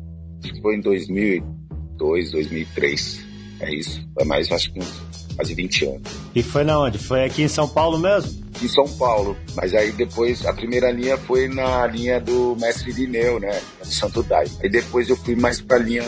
[0.62, 1.64] foi em 2000
[2.04, 3.26] 2002, 2003.
[3.62, 4.06] É isso.
[4.20, 5.04] É mais, acho que uns
[5.36, 6.02] quase 20 anos.
[6.36, 6.98] E foi na onde?
[6.98, 8.44] Foi aqui em São Paulo mesmo?
[8.62, 9.36] Em São Paulo.
[9.56, 13.62] Mas aí depois, a primeira linha foi na linha do mestre Lineu, né?
[13.82, 14.52] Do Santo Daime.
[14.62, 16.04] Aí depois eu fui mais pra linha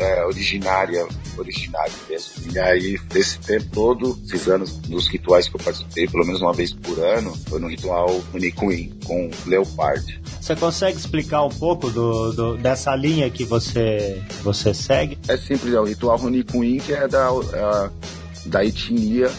[0.00, 2.52] é, originária, originária mesmo.
[2.52, 6.54] E aí, desse tempo todo, esses anos, nos rituais que eu participei, pelo menos uma
[6.54, 10.20] vez por ano, foi no ritual Unicuim, com Leopard.
[10.40, 15.18] Você consegue explicar um pouco do, do, dessa linha que você, você segue?
[15.28, 17.90] É simples, é o ritual Unicuim, que é da, é,
[18.46, 19.30] da etnia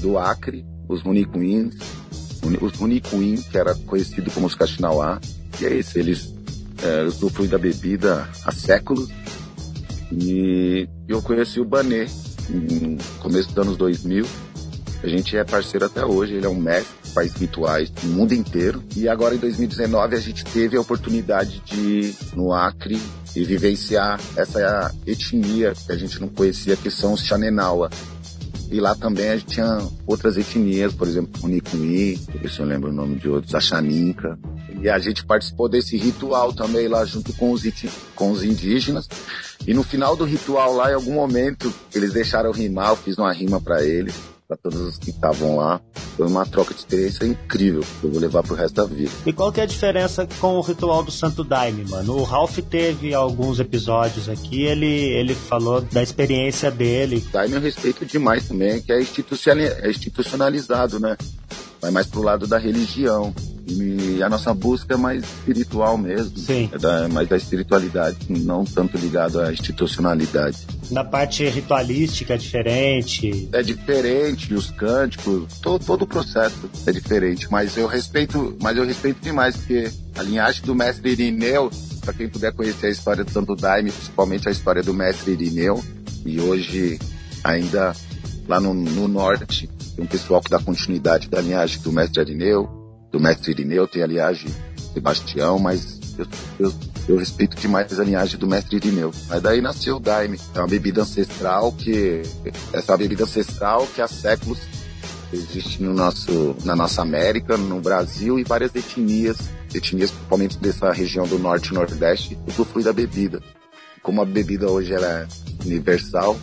[0.00, 1.74] do Acre, os Municuins,
[2.60, 5.18] os Municuim, que era conhecido como os Caxinauá,
[5.58, 6.34] e é isso, eles
[6.82, 9.08] é, usufruem da bebida há séculos,
[10.20, 12.06] e eu conheci o Banê
[12.48, 14.26] no começo dos anos 2000.
[15.02, 18.82] A gente é parceiro até hoje, ele é um mestre, faz rituais no mundo inteiro.
[18.96, 22.98] E agora em 2019 a gente teve a oportunidade de ir no Acre
[23.36, 27.90] e vivenciar essa etnia que a gente não conhecia, que são os Xanenawa.
[28.74, 32.90] E lá também a gente tinha outras etnias, por exemplo, o Nicuí, se eu lembro
[32.90, 34.36] o nome de outros, a Xaninca.
[34.80, 37.62] E a gente participou desse ritual também lá junto com os,
[38.16, 39.08] com os indígenas.
[39.64, 43.32] E no final do ritual lá, em algum momento, eles deixaram rimar, eu fiz uma
[43.32, 45.80] rima para eles, para todos os que estavam lá.
[46.16, 49.10] Foi uma troca de experiência incrível que eu vou levar pro resto da vida.
[49.26, 52.16] E qual que é a diferença com o ritual do Santo Daime, mano?
[52.16, 57.24] O Ralph teve alguns episódios aqui, ele, ele falou da experiência dele.
[57.32, 61.16] Daime eu respeito demais também, que é institucionalizado, né?
[61.84, 63.34] Vai mais pro lado da religião.
[63.68, 66.38] E a nossa busca é mais espiritual mesmo.
[66.38, 66.70] Sim.
[66.72, 70.66] É da, mais da espiritualidade, não tanto ligado à institucionalidade.
[70.90, 73.50] Na parte ritualística é diferente?
[73.52, 77.48] É diferente, os cânticos, todo, todo o processo é diferente.
[77.50, 81.70] Mas eu respeito, mas eu respeito demais, porque a linhagem do mestre Irineu,
[82.00, 85.84] para quem puder conhecer a história do Santo Daime, principalmente a história do mestre Irineu,
[86.24, 86.98] e hoje
[87.42, 87.94] ainda
[88.48, 92.68] lá no, no norte, tem um pessoal que dá continuidade da linhagem do mestre Irineu,
[93.12, 94.50] do mestre Irineu, tem a linhagem
[94.92, 96.26] Sebastião, mas eu,
[96.58, 96.74] eu,
[97.08, 99.12] eu, respeito demais a linhagem do mestre Irineu.
[99.28, 102.22] Mas daí nasceu o Daime, é uma bebida ancestral que
[102.72, 104.58] essa bebida ancestral que há séculos
[105.32, 109.36] existe no nosso, na nossa América, no Brasil e várias etnias,
[109.74, 113.40] etnias principalmente dessa região do norte e nordeste, usufruem da bebida.
[114.02, 115.26] Como a bebida hoje ela é
[115.64, 116.38] universal,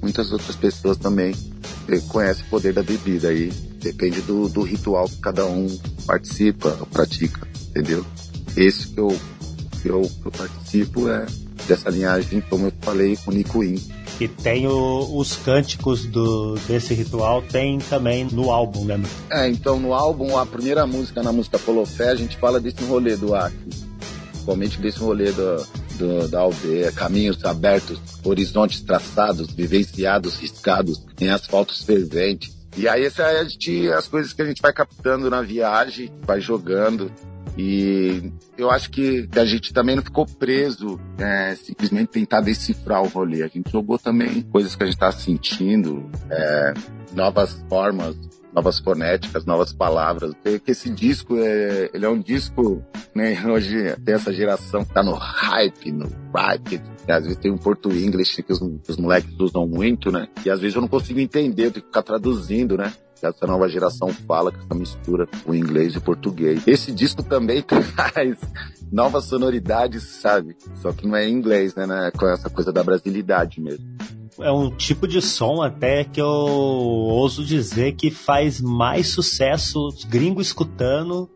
[0.00, 1.34] muitas outras pessoas também
[2.08, 3.52] conhecem o poder da bebida aí
[3.86, 5.68] Depende do, do ritual que cada um
[6.06, 8.04] participa, pratica, entendeu?
[8.56, 9.16] Esse que eu,
[9.80, 11.24] que eu, que eu participo é
[11.68, 13.80] dessa linhagem, como eu falei, com o Nicuim.
[14.18, 19.00] E tem o, os cânticos do, desse ritual, tem também no álbum, né?
[19.30, 23.16] É, então no álbum, a primeira música, na música Polofé, a gente fala desse rolê
[23.16, 23.56] do Acre.
[24.32, 25.64] Principalmente desse rolê do,
[25.96, 33.22] do, da aldeia, caminhos abertos, horizontes traçados, vivenciados, riscados, em asfaltos ferventes, e aí essa
[33.22, 33.40] é
[33.94, 37.10] as coisas que a gente vai captando na viagem, vai jogando.
[37.56, 43.08] E eu acho que, a gente também não ficou preso é, simplesmente tentar decifrar o
[43.08, 43.42] rolê.
[43.42, 46.74] A gente jogou também coisas que a gente está sentindo, é,
[47.14, 48.14] novas formas,
[48.56, 50.32] novas fonéticas, novas palavras.
[50.42, 52.82] Porque esse disco é, ele é um disco,
[53.14, 57.58] né, hoje tem essa geração que tá no hype, no hype, às vezes tem um
[57.58, 60.26] porto inglês que os, os moleques usam muito, né?
[60.44, 62.92] E às vezes eu não consigo entender, tenho que ficar traduzindo, né?
[63.18, 66.66] que essa nova geração fala, com essa mistura o inglês e o português.
[66.66, 68.38] Esse disco também traz
[68.90, 70.56] novas sonoridades, sabe?
[70.76, 71.86] Só que não é em inglês, né?
[71.86, 72.10] né?
[72.16, 73.84] Com essa coisa da brasilidade mesmo.
[74.38, 80.04] É um tipo de som até que eu ouso dizer que faz mais sucesso os
[80.04, 81.28] gringos escutando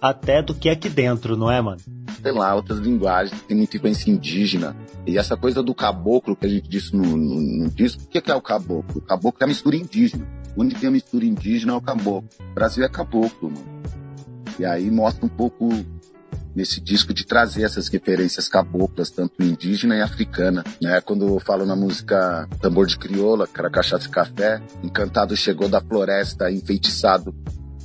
[0.00, 1.80] até do que aqui dentro, não é, mano?
[2.22, 4.76] Sei lá, outras linguagens, tem muita influência indígena.
[5.06, 8.30] E essa coisa do caboclo que a gente disse no, no, no disco, o que
[8.30, 8.98] é, o caboclo?
[8.98, 10.26] O caboclo é a mistura indígena.
[10.56, 12.28] Onde tem a mistura indígena é o caboclo.
[12.38, 13.82] O Brasil é caboclo, mano.
[14.58, 15.68] E aí mostra um pouco
[16.54, 20.64] nesse disco de trazer essas referências caboclas, tanto indígena e africana.
[20.80, 21.00] Né?
[21.00, 25.80] Quando eu falo na música Tambor de Crioula, cara, cachaça e café, encantado chegou da
[25.80, 27.34] floresta, enfeitiçado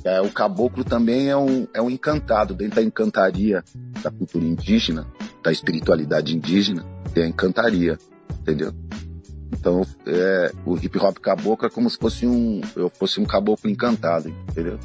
[0.04, 3.62] é, o caboclo também é um, é um encantado dentro da encantaria
[4.02, 5.06] da cultura indígena,
[5.42, 7.98] da espiritualidade indígena, tem a encantaria,
[8.40, 8.72] entendeu?
[9.52, 13.68] Então, é, o hip hop caboclo é como se fosse um, eu fosse um caboclo
[13.68, 14.78] encantado, entendeu?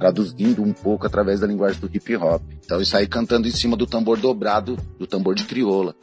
[0.00, 2.42] Traduzindo um pouco através da linguagem do hip hop.
[2.64, 5.94] Então, isso aí cantando em cima do tambor dobrado, do tambor de crioula.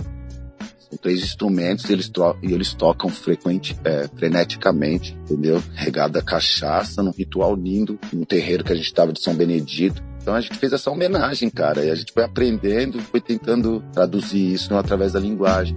[0.89, 2.10] São três instrumentos eles,
[2.41, 5.62] e eles tocam frequente, é, freneticamente, entendeu?
[5.73, 10.01] Regada cachaça, num ritual lindo, no terreiro que a gente estava de São Benedito.
[10.21, 14.53] Então a gente fez essa homenagem, cara, e a gente foi aprendendo, foi tentando traduzir
[14.53, 15.75] isso através da linguagem.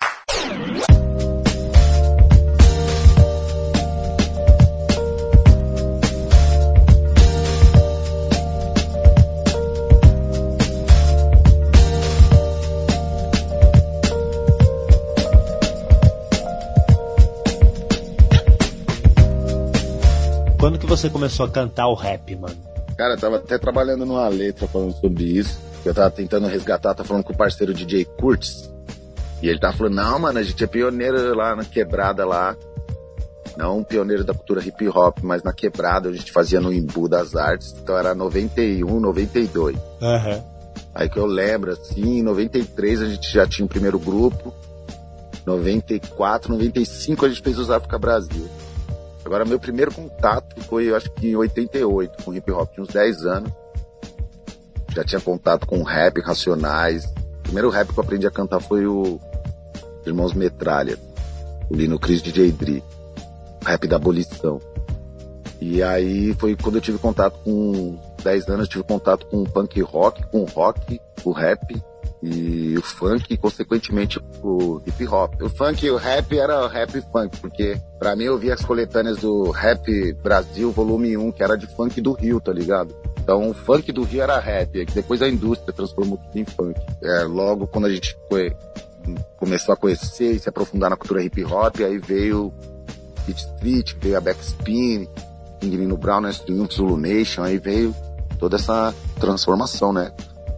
[21.02, 22.56] você começou a cantar o rap, mano?
[22.96, 25.58] Cara, eu tava até trabalhando numa letra falando sobre isso.
[25.84, 28.70] Eu tava tentando resgatar, tá falando com o parceiro DJ Curtis.
[29.42, 32.56] E ele tava falando, não, mano, a gente é pioneiro lá na quebrada lá.
[33.56, 37.34] Não pioneiro da cultura hip hop, mas na quebrada a gente fazia no Imbu das
[37.34, 37.74] Artes.
[37.82, 39.76] Então era 91, 92.
[39.76, 40.42] Uhum.
[40.94, 44.54] Aí que eu lembro, assim, em 93 a gente já tinha o primeiro grupo.
[45.44, 48.48] 94, 95 a gente fez os África Brasil.
[49.24, 52.92] Agora, meu primeiro contato foi, eu acho que em 88, com hip hop, tinha uns
[52.92, 53.52] 10 anos.
[54.94, 57.04] Já tinha contato com rap, racionais.
[57.04, 59.20] O primeiro rap que eu aprendi a cantar foi o
[60.04, 60.98] Irmãos Metralha,
[61.70, 62.82] o Lino Cris DJ Dri,
[63.64, 64.60] rap da abolição.
[65.60, 69.80] E aí foi quando eu tive contato com 10 anos, eu tive contato com punk
[69.80, 71.80] rock, com rock, o rap
[72.22, 75.42] e o funk consequentemente o hip hop.
[75.42, 78.64] O funk e o rap era rap e funk, porque para mim eu via as
[78.64, 82.94] coletâneas do Rap Brasil volume 1, que era de funk do Rio, tá ligado?
[83.20, 86.80] Então o funk do Rio era rap, que depois a indústria transformou tudo em funk.
[87.02, 88.54] É, logo quando a gente foi,
[89.36, 92.52] começou a conhecer e se aprofundar na cultura hip hop, aí veio
[93.26, 95.08] Beat Street, veio a Backspin,
[95.60, 97.94] King Nino Brown, né, Triumph Zulu Nation, aí veio
[98.38, 100.12] toda essa transformação, né?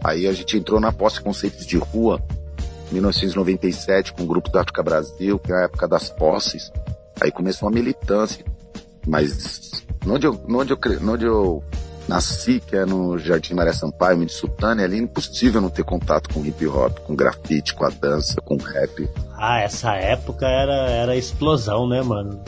[0.05, 2.23] Aí a gente entrou na posse conceitos de rua,
[2.91, 6.71] em 1997, com o grupo da África Brasil, que é a época das posses.
[7.23, 8.45] Aí começou a militância.
[9.07, 10.79] Mas onde eu, onde eu,
[11.09, 11.65] onde eu
[12.07, 16.33] nasci, que é no Jardim Maria Sampaio, em Sultânia, ali é impossível não ter contato
[16.33, 19.09] com hip hop, com grafite, com a dança, com rap.
[19.39, 22.43] Ah, essa época era, era explosão, né, mano?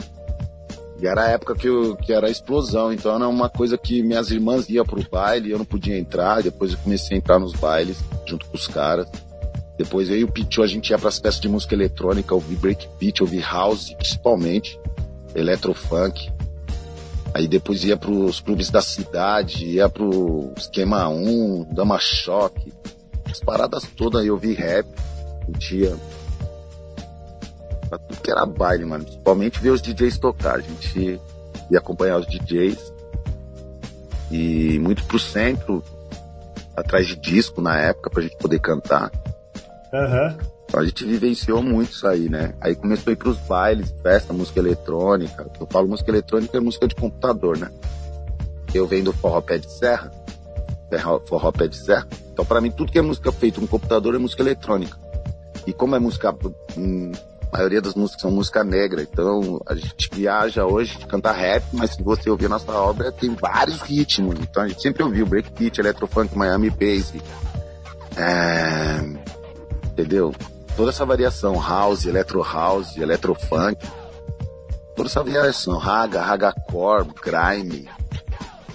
[0.99, 4.01] E era a época que, eu, que era a explosão, então era uma coisa que
[4.01, 7.53] minhas irmãs iam pro baile, eu não podia entrar, depois eu comecei a entrar nos
[7.53, 9.07] bailes, junto com os caras.
[9.77, 13.41] Depois veio o Pichu, a gente ia pras festas de música eletrônica, ouvir breakbeat, ouvir
[13.41, 14.79] house, principalmente,
[15.35, 16.31] electrofunk.
[17.31, 22.73] Aí depois ia pros clubes da cidade, ia pro Esquema 1, Dama Choque,
[23.29, 24.87] as paradas todas, eu ouvi rap,
[25.45, 25.95] curtia
[27.87, 29.03] pra tudo que era baile, mano.
[29.03, 30.55] Principalmente ver os DJs tocar.
[30.55, 31.21] A gente
[31.69, 32.93] ia acompanhar os DJs
[34.31, 35.83] e muito pro centro,
[36.75, 39.11] atrás de disco na época, pra gente poder cantar.
[39.93, 40.37] Uhum.
[40.65, 42.53] Então a gente vivenciou muito isso aí, né?
[42.59, 45.49] Aí começou a ir pros bailes, festa, música eletrônica.
[45.59, 47.71] Eu falo música eletrônica é música de computador, né?
[48.73, 50.11] Eu venho do forró pé de serra,
[51.25, 52.05] forró pé de serra.
[52.33, 54.97] Então para mim tudo que é música feita no computador é música eletrônica.
[55.65, 56.35] E como é música
[56.77, 57.11] hum,
[57.51, 61.63] a maioria das músicas são música negra, então a gente viaja hoje de cantar rap,
[61.71, 64.35] mas se você ouvir nossa obra, tem vários ritmos.
[64.39, 67.13] Então a gente sempre ouviu breakbeat, electrofunk, Miami Bass,
[68.17, 69.01] é...
[69.91, 70.35] entendeu?
[70.75, 73.77] Toda essa variação, house, electro house, electrofunk,
[74.95, 77.89] toda essa variação, raga, ragacore, grime,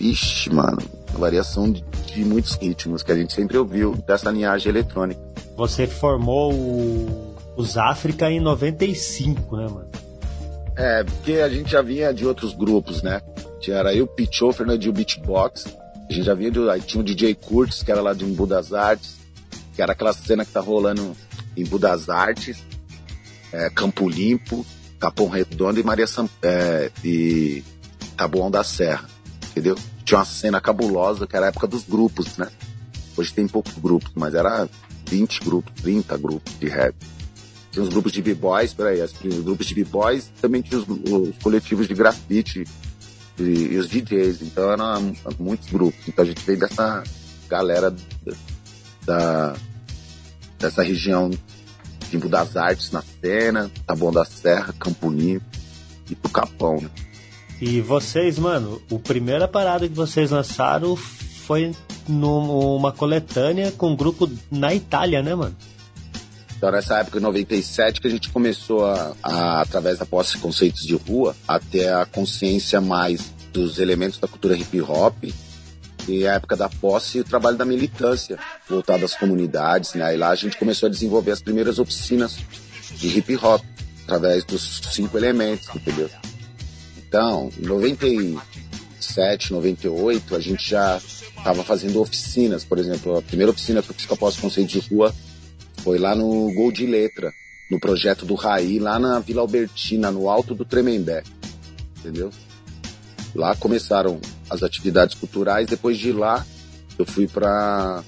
[0.00, 0.78] ixi, mano,
[1.12, 5.20] variação de, de muitos ritmos que a gente sempre ouviu dessa linhagem eletrônica.
[5.56, 9.90] Você formou o os África em 95, né, mano?
[10.76, 13.20] É, porque a gente já vinha de outros grupos, né?
[13.68, 15.66] Era eu, Pichou, Fernandinho Beatbox.
[16.08, 16.58] A gente já vinha de.
[16.68, 19.16] Aí tinha o DJ Curtis, que era lá de Embu das Artes,
[19.74, 21.16] que era aquela cena que tá rolando
[21.56, 22.62] em Embu das Artes,
[23.52, 24.66] é, Campo Limpo,
[24.98, 27.62] Capão Redondo e Maria Sam, é, e
[28.16, 29.08] Taboão da Serra,
[29.50, 29.76] entendeu?
[30.04, 32.48] Tinha uma cena cabulosa, que era a época dos grupos, né?
[33.16, 34.68] Hoje tem poucos grupos, mas era
[35.06, 36.94] 20 grupos, 30 grupos de rap.
[37.72, 39.12] Tinha os grupos de b-boys, peraí, os
[39.42, 42.64] grupos de b-boys também tinha os, os, coletivos de grafite
[43.38, 44.42] e, e, os DJs.
[44.42, 46.06] Então eram muitos grupos.
[46.06, 47.02] Então a gente veio dessa
[47.48, 47.94] galera
[49.04, 49.54] da,
[50.58, 51.30] dessa região
[52.10, 55.46] de das Artes na cena, Taboão da Serra, Campo Limpo
[56.10, 56.90] e pro Capão, né?
[57.58, 61.74] E vocês, mano, a primeira parada que vocês lançaram foi
[62.08, 65.56] numa coletânea com um grupo na Itália, né, mano?
[66.62, 70.38] Então, nessa época, em 97, que a gente começou a, a através da posse de
[70.38, 75.24] conceitos de rua, a ter a consciência mais dos elementos da cultura hip hop
[76.06, 78.38] e a época da posse e o trabalho da militância
[78.68, 80.14] voltado às comunidades, né?
[80.14, 82.38] E lá a gente começou a desenvolver as primeiras oficinas
[82.92, 83.60] de hip hop
[84.04, 86.08] através dos cinco elementos, entendeu?
[86.96, 91.00] Então, em 97, 98, a gente já
[91.36, 94.68] estava fazendo oficinas, por exemplo, a primeira oficina que eu fiz com a pós conceito
[94.68, 95.12] de rua
[95.82, 97.32] foi lá no Gol de Letra,
[97.70, 101.22] no projeto do Raí, lá na Vila Albertina, no alto do Tremembé,
[101.98, 102.30] entendeu?
[103.34, 105.66] Lá começaram as atividades culturais.
[105.66, 106.44] Depois de lá,
[106.98, 108.02] eu fui para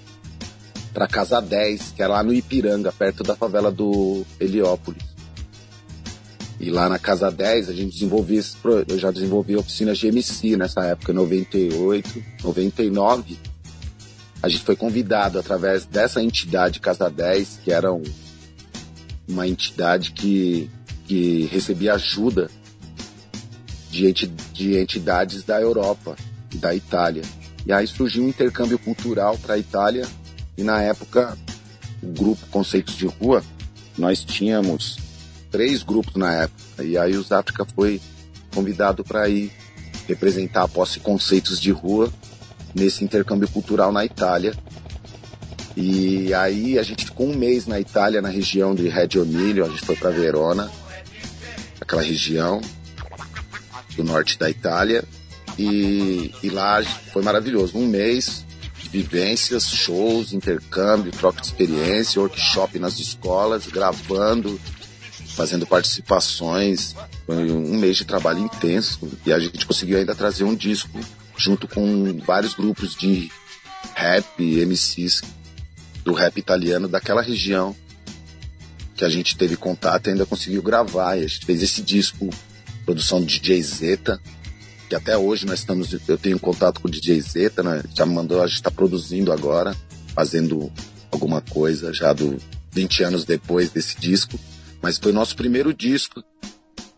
[0.92, 5.02] para Casa 10, que é lá no Ipiranga, perto da favela do Heliópolis.
[6.60, 8.56] E lá na Casa 10 a gente desenvolvia esse,
[8.86, 13.36] eu já desenvolvi oficinas de MC nessa época, 98, 99.
[14.44, 18.02] A gente foi convidado através dessa entidade Casa 10, que era um,
[19.26, 20.70] uma entidade que,
[21.06, 22.50] que recebia ajuda
[23.90, 26.14] de, de entidades da Europa
[26.52, 27.22] e da Itália.
[27.64, 30.06] E aí surgiu um intercâmbio cultural para a Itália.
[30.58, 31.38] E na época
[32.02, 33.42] o grupo Conceitos de Rua,
[33.96, 34.98] nós tínhamos
[35.50, 36.84] três grupos na época.
[36.84, 37.98] E aí os África foi
[38.54, 39.50] convidado para ir
[40.06, 42.12] representar a posse Conceitos de Rua
[42.74, 44.54] nesse intercâmbio cultural na Itália.
[45.76, 49.68] E aí a gente ficou um mês na Itália, na região de Reggio Emílio, a
[49.68, 50.70] gente foi para Verona,
[51.80, 52.60] aquela região,
[53.96, 55.04] do norte da Itália.
[55.58, 57.76] E, e lá foi maravilhoso.
[57.76, 58.44] Um mês
[58.82, 64.60] de vivências, shows, intercâmbio, troca de experiência, workshop nas escolas, gravando,
[65.34, 66.94] fazendo participações.
[67.26, 70.98] Foi um mês de trabalho intenso e a gente conseguiu ainda trazer um disco
[71.36, 73.30] junto com vários grupos de
[73.94, 75.22] rap, MCs
[76.04, 77.74] do rap italiano daquela região
[78.94, 81.16] que a gente teve contato e ainda conseguiu gravar.
[81.16, 82.28] E a gente fez esse disco
[82.84, 84.20] produção do DJ Zeta,
[84.88, 87.82] que até hoje nós estamos, eu tenho contato com o DJ Zeta, né?
[87.96, 89.74] Já mandou, a gente está produzindo agora,
[90.14, 90.70] fazendo
[91.10, 92.38] alguma coisa já do
[92.72, 94.38] 20 anos depois desse disco,
[94.82, 96.22] mas foi nosso primeiro disco.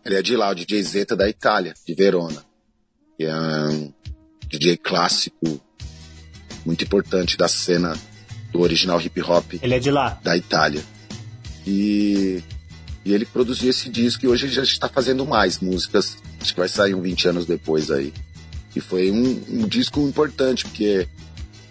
[0.03, 2.43] Ele é de lá, o DJ Zeta da Itália, de Verona.
[3.19, 3.33] É
[3.69, 3.93] um
[4.47, 5.61] DJ clássico,
[6.65, 7.97] muito importante da cena
[8.51, 9.53] do original hip hop.
[9.61, 10.19] Ele é de lá.
[10.23, 10.83] Da Itália.
[11.65, 12.43] E
[13.07, 16.17] e ele produziu esse disco e hoje ele já está fazendo mais músicas.
[16.41, 18.11] Acho que vai sair um 20 anos depois aí.
[18.75, 21.07] E foi um, um disco importante, porque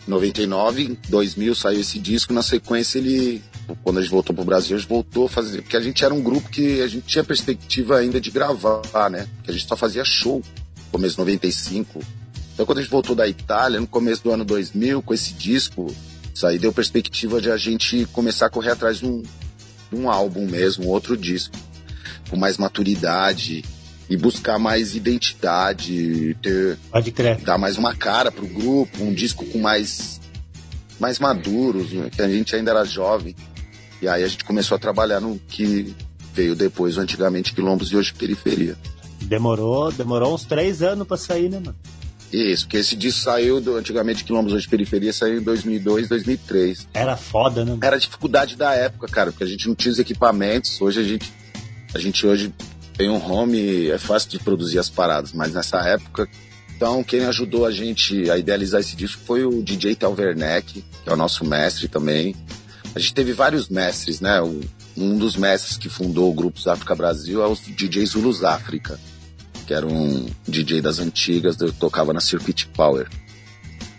[0.08, 2.32] em 99, 2000 saiu esse disco.
[2.32, 3.44] Na sequência, ele,
[3.84, 5.60] quando a gente voltou pro Brasil, a gente voltou a fazer.
[5.60, 9.28] Porque a gente era um grupo que a gente tinha perspectiva ainda de gravar, né?
[9.36, 12.00] Porque a gente só fazia show no começo de 95.
[12.56, 15.94] Então, quando a gente voltou da Itália, no começo do ano 2000, com esse disco,
[16.34, 19.22] isso aí deu perspectiva de a gente começar a correr atrás de um,
[19.92, 21.54] um álbum mesmo, outro disco,
[22.30, 23.62] com mais maturidade
[24.08, 27.36] e buscar mais identidade, ter, Pode crer.
[27.42, 30.18] dar mais uma cara pro grupo, um disco com mais
[30.98, 33.36] mais maduros, né, que a gente ainda era jovem.
[34.00, 35.94] E aí a gente começou a trabalhar no que
[36.32, 38.78] veio depois, antigamente Quilombos e hoje Periferia.
[39.20, 41.76] Demorou, demorou uns três anos pra sair, né, mano?
[42.32, 46.88] Isso, porque esse disco saiu do antigamente Quilombos hoje Periferia, saiu em 2002, 2003.
[46.92, 47.78] Era foda, né?
[47.80, 50.80] Era a dificuldade da época, cara, porque a gente não tinha os equipamentos.
[50.80, 51.32] Hoje a gente,
[51.94, 52.52] a gente hoje
[52.96, 56.28] tem um home, é fácil de produzir as paradas, mas nessa época.
[56.76, 61.08] Então, quem ajudou a gente a idealizar esse disco foi o DJ Tal Werneck, que
[61.08, 62.34] é o nosso mestre também.
[62.94, 64.42] A gente teve vários mestres, né?
[64.96, 68.98] Um dos mestres que fundou o Grupo África Brasil é o DJ Zulus África
[69.66, 73.08] que era um DJ das antigas, tocava na Circuit Power.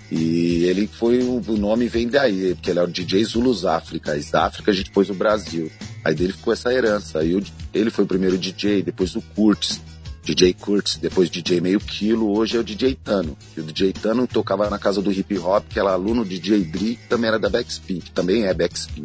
[0.09, 4.13] E ele foi, o nome vem daí, porque ele é o DJ Zulus África.
[4.13, 5.69] As África a gente pôs o Brasil.
[6.03, 7.19] Aí dele ficou essa herança.
[7.19, 7.37] Aí
[7.73, 9.81] ele foi o primeiro DJ, depois o Curtis,
[10.23, 13.37] DJ Curtis, depois DJ Meio Quilo, hoje é o DJ Tano.
[13.55, 16.63] E o DJ Tano tocava na casa do hip hop, que era aluno do DJ
[16.63, 19.03] Dri, que também era da Backspin, que também é Backspin,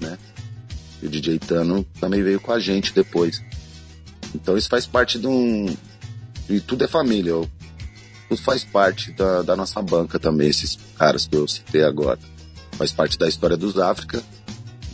[0.00, 0.18] né?
[1.02, 3.42] E o DJ Tano também veio com a gente depois.
[4.34, 5.74] Então isso faz parte de um,
[6.48, 7.34] e tudo é família.
[8.28, 12.18] Tudo faz parte da, da nossa banca também, esses caras que eu citei agora.
[12.72, 14.22] Faz parte da história dos África.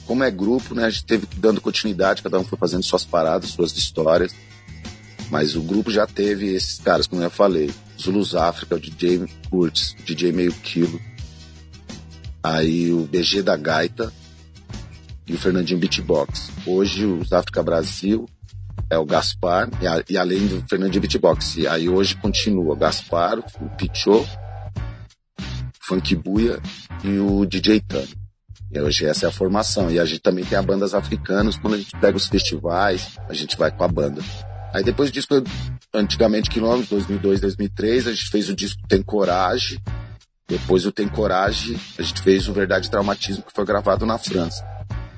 [0.07, 3.50] Como é grupo, né, a gente teve dando continuidade, cada um foi fazendo suas paradas,
[3.50, 4.34] suas histórias.
[5.30, 7.70] Mas o grupo já teve esses caras, como eu falei.
[8.00, 11.00] Zulus África, o DJ Curtis, o DJ Meio Quilo.
[12.42, 14.12] Aí o BG da Gaita
[15.26, 16.50] e o Fernandinho Beatbox.
[16.66, 18.28] Hoje os África Brasil
[18.91, 21.57] é o Gaspar, e, a, e além do Fernandinho Beatbox.
[21.57, 24.26] E aí hoje continua Gaspar, o Pichot,
[25.80, 26.61] Funk Buia
[27.03, 28.09] e o DJ Tano.
[28.70, 29.91] E hoje essa é a formação.
[29.91, 33.35] E a gente também tem a bandas africanas, quando a gente pega os festivais, a
[33.35, 34.22] gente vai com a banda.
[34.74, 35.28] Aí depois disso,
[35.95, 39.80] antigamente, quilômetros, 2002, 2003, a gente fez o disco Tem Coragem.
[40.49, 44.18] Depois o Tem Coragem, a gente fez o Verdade e Traumatismo, que foi gravado na
[44.18, 44.66] França,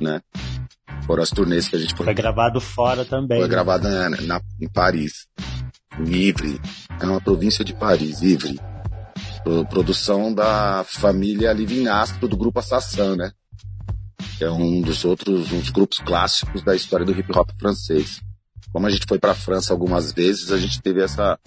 [0.01, 0.21] né?
[1.07, 2.05] Foram as turnês que a gente foi.
[2.05, 3.39] Foi gravado fora também.
[3.39, 3.55] Foi né?
[3.55, 5.27] gravado na, na, em Paris.
[6.05, 6.61] Ivry.
[7.01, 8.61] É uma província de Paris, Ivry.
[9.43, 13.31] Pro, produção da família Livinastro do grupo Assassin, né?
[14.37, 18.21] Que é um dos outros, uns grupos clássicos da história do hip hop francês.
[18.73, 21.39] Como a gente foi para a França algumas vezes, a gente teve essa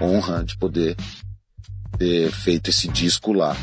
[0.00, 0.96] honra de poder
[1.98, 3.56] ter feito esse disco lá,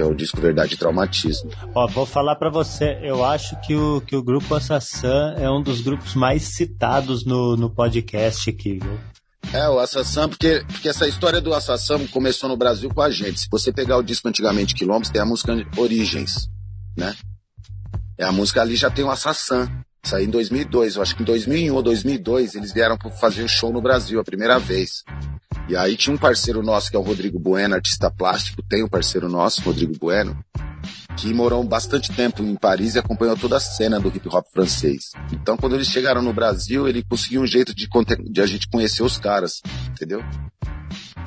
[0.00, 1.50] que é o disco Verdade e Traumatismo.
[1.74, 5.62] Ó, vou falar para você, eu acho que o, que o grupo Assassin é um
[5.62, 8.98] dos grupos mais citados no, no podcast aqui, viu?
[9.52, 13.40] É, o Assassin, porque, porque essa história do Assassin começou no Brasil com a gente.
[13.40, 16.48] Se você pegar o disco antigamente Quilombos, tem a música Origens,
[16.96, 17.14] né?
[18.16, 19.68] É a música ali já tem o Assassin.
[20.02, 23.70] Saiu em 2002, eu acho que em 2001 ou 2002 eles vieram fazer um show
[23.70, 25.04] no Brasil a primeira vez.
[25.70, 28.88] E aí tinha um parceiro nosso que é o Rodrigo Bueno, artista plástico, tem um
[28.88, 30.36] parceiro nosso, Rodrigo Bueno,
[31.16, 35.12] que morou bastante tempo em Paris e acompanhou toda a cena do hip hop francês.
[35.32, 37.88] Então quando eles chegaram no Brasil, ele conseguiu um jeito de,
[38.32, 39.62] de a gente conhecer os caras,
[39.92, 40.24] entendeu?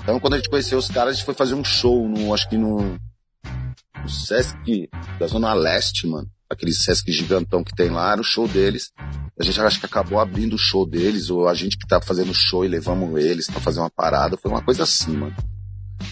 [0.01, 2.49] Então quando a gente conheceu os caras, a gente foi fazer um show no, acho
[2.49, 2.99] que no,
[4.01, 4.89] no Sesc
[5.21, 8.91] da Zona Leste, mano aquele Sesc gigantão que tem lá, era o show deles.
[9.39, 12.31] A gente acho que acabou abrindo o show deles, ou a gente que tava fazendo
[12.31, 14.37] o show e levamos eles para fazer uma parada.
[14.37, 15.35] Foi uma coisa assim, mano.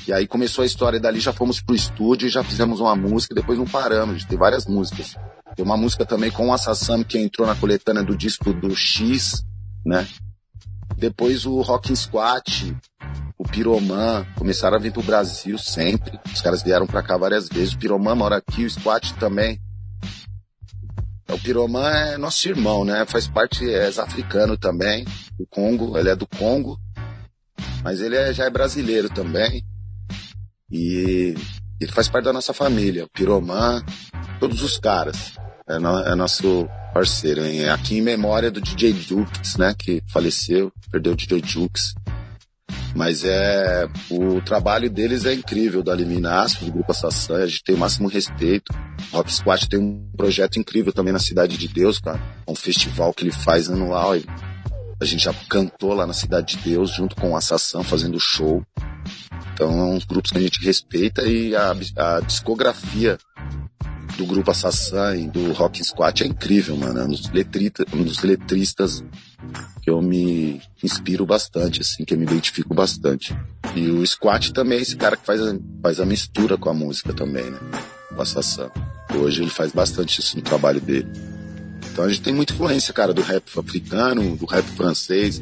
[0.07, 3.35] E aí começou a história dali, já fomos pro estúdio e já fizemos uma música,
[3.35, 5.15] depois não paramos, de ter várias músicas.
[5.55, 9.43] Tem uma música também com o Assassin que entrou na coletânea do disco do X,
[9.85, 10.07] né?
[10.95, 12.75] Depois o Rockin' Squat,
[13.37, 16.19] o Piroman, começaram a vir pro Brasil sempre.
[16.33, 17.73] Os caras vieram pra cá várias vezes.
[17.73, 19.59] O Piroman mora aqui, o Squat também.
[21.33, 23.05] O Piroman é nosso irmão, né?
[23.05, 25.05] Faz parte, é africano também,
[25.37, 26.77] do Congo, ele é do Congo,
[27.83, 29.63] mas ele é, já é brasileiro também.
[30.69, 31.33] E
[31.79, 33.05] ele faz parte da nossa família.
[33.05, 33.83] O Piroman,
[34.39, 35.33] todos os caras.
[35.67, 37.43] É, no, é nosso parceiro.
[37.45, 37.69] Hein?
[37.69, 39.73] Aqui em memória do DJ Jukes, né?
[39.77, 41.93] Que faleceu, perdeu o DJ Jukes.
[42.95, 43.87] Mas é.
[44.09, 48.07] O trabalho deles é incrível, da Liminasco, do Grupo Assassin, a gente tem o máximo
[48.07, 48.73] respeito.
[49.11, 52.19] O Rock Squad tem um projeto incrível também na Cidade de Deus, cara.
[52.45, 54.13] É um festival que ele faz anual.
[54.99, 58.63] A gente já cantou lá na Cidade de Deus, junto com o Assassin, fazendo show.
[59.53, 63.17] Então é uns grupos que a gente respeita e a, a discografia
[64.17, 66.99] do grupo Assassin do Rock Squat é incrível, mano.
[66.99, 69.03] É um dos, letrita, um dos letristas
[69.81, 73.35] que eu me inspiro bastante, assim, que eu me identifico bastante.
[73.75, 76.73] E o Squat também é esse cara que faz a, faz a mistura com a
[76.73, 77.59] música também, né?
[78.15, 78.69] O Assassin.
[79.13, 81.07] Hoje ele faz bastante isso no trabalho dele.
[81.91, 85.41] Então a gente tem muita influência, cara, do rap africano, do rap francês.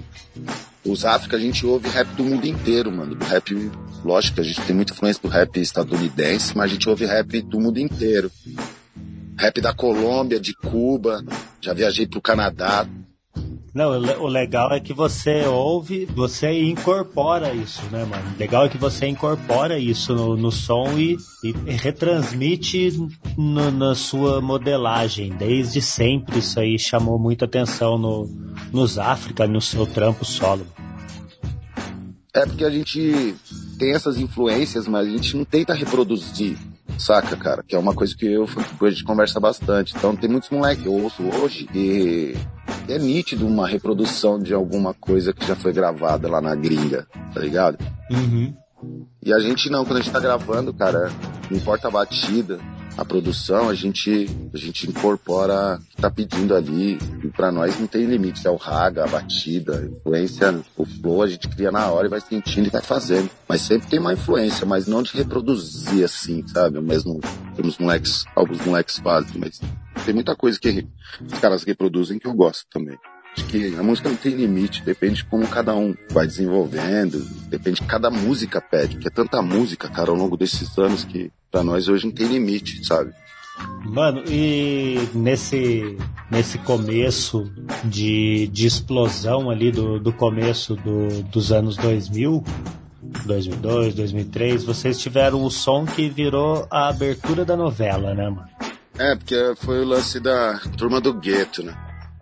[0.83, 3.13] Os África a gente ouve rap do mundo inteiro, mano.
[3.13, 3.53] Do rap,
[4.03, 7.41] lógico que a gente tem muita influência do rap estadunidense, mas a gente ouve rap
[7.41, 8.31] do mundo inteiro.
[9.37, 11.23] Rap da Colômbia, de Cuba,
[11.61, 12.85] já viajei pro Canadá.
[13.73, 18.35] Não, o legal é que você ouve, você incorpora isso, né, mano?
[18.35, 22.91] O legal é que você incorpora isso no, no som e, e retransmite
[23.37, 25.31] no, na sua modelagem.
[25.37, 28.27] Desde sempre isso aí chamou muita atenção no,
[28.73, 30.65] nos África, no seu trampo solo.
[32.33, 33.35] É porque a gente
[33.79, 36.57] tem essas influências, mas a gente não tenta reproduzir,
[36.97, 37.63] saca, cara?
[37.65, 38.45] Que é uma coisa que eu
[38.81, 39.95] a gente conversa bastante.
[39.95, 42.35] Então tem muitos moleques que eu ouço hoje e
[42.89, 47.39] é nítido uma reprodução de alguma coisa que já foi gravada lá na gringa, tá
[47.39, 47.77] ligado?
[48.11, 48.53] Uhum.
[49.23, 51.09] E a gente não, quando a gente tá gravando, cara,
[51.49, 52.59] não importa a batida,
[52.99, 56.97] a produção, a gente, a gente incorpora o que tá pedindo ali.
[57.23, 61.23] E pra nós não tem limite, é o raga, a batida, a influência, o flow
[61.23, 63.29] a gente cria na hora e vai sentindo e vai fazendo.
[63.47, 66.77] Mas sempre tem uma influência, mas não de reproduzir assim, sabe?
[66.77, 67.21] O mesmo
[67.55, 69.61] que os moleques, alguns moleques fazem, mas
[70.03, 70.85] tem muita coisa que
[71.21, 72.97] os caras reproduzem que eu gosto também.
[73.35, 77.81] Acho que a música não tem limite, depende de como cada um vai desenvolvendo, depende
[77.81, 81.63] de cada música pede, porque é tanta música, cara, ao longo desses anos que pra
[81.63, 83.13] nós hoje não tem limite, sabe?
[83.83, 85.97] Mano, e nesse,
[86.29, 87.51] nesse começo
[87.83, 92.43] de, de explosão ali do, do começo do, dos anos 2000,
[93.25, 98.47] 2002, 2003, vocês tiveram o som que virou a abertura da novela, né, mano?
[98.97, 101.75] É, porque foi o lance da turma do gueto, né?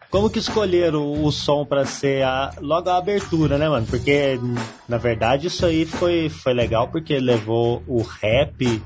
[0.10, 3.86] Como que escolheram o som para ser a, logo a abertura, né, mano?
[3.86, 4.40] Porque,
[4.88, 8.82] na verdade, isso aí foi, foi legal porque levou o rap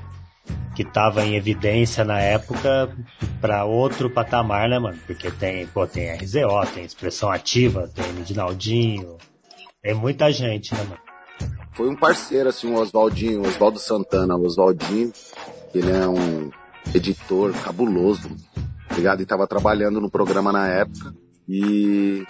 [0.74, 2.90] que tava em evidência na época
[3.40, 4.98] para outro patamar, né, mano?
[5.06, 9.16] Porque tem, pô, tem RZO, tem Expressão Ativa, tem Midinaldinho,
[9.80, 11.00] tem muita gente, né, mano?
[11.74, 15.12] Foi um parceiro, assim, o Oswaldinho, Oswaldo Santana, o Oswaldinho,
[15.74, 16.50] ele é um
[16.94, 18.30] editor cabuloso,
[18.96, 19.22] ligado?
[19.22, 21.14] E tava trabalhando no programa na época.
[21.48, 22.24] E,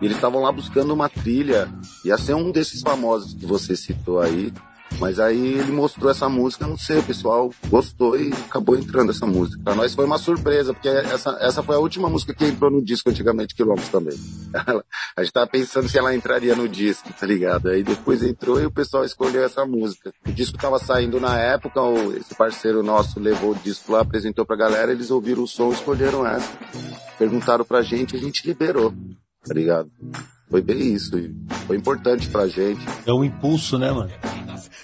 [0.00, 1.68] e eles estavam lá buscando uma trilha,
[2.04, 4.52] ia ser um desses famosos que você citou aí,
[4.98, 9.26] mas aí ele mostrou essa música, não sei, o pessoal gostou e acabou entrando essa
[9.26, 9.62] música.
[9.62, 12.82] Pra nós foi uma surpresa, porque essa, essa foi a última música que entrou no
[12.84, 14.18] disco antigamente, Quilombo também.
[15.16, 17.68] a gente tava pensando se ela entraria no disco, tá ligado?
[17.68, 20.12] Aí depois entrou e o pessoal escolheu essa música.
[20.26, 21.80] O disco tava saindo na época,
[22.18, 26.26] esse parceiro nosso levou o disco lá, apresentou pra galera, eles ouviram o som, escolheram
[26.26, 26.50] essa.
[27.18, 28.92] Perguntaram pra gente, a gente liberou,
[29.46, 29.90] tá ligado?
[30.48, 31.10] Foi bem isso.
[31.66, 32.80] Foi importante pra gente.
[33.04, 34.10] É um impulso, né, mano?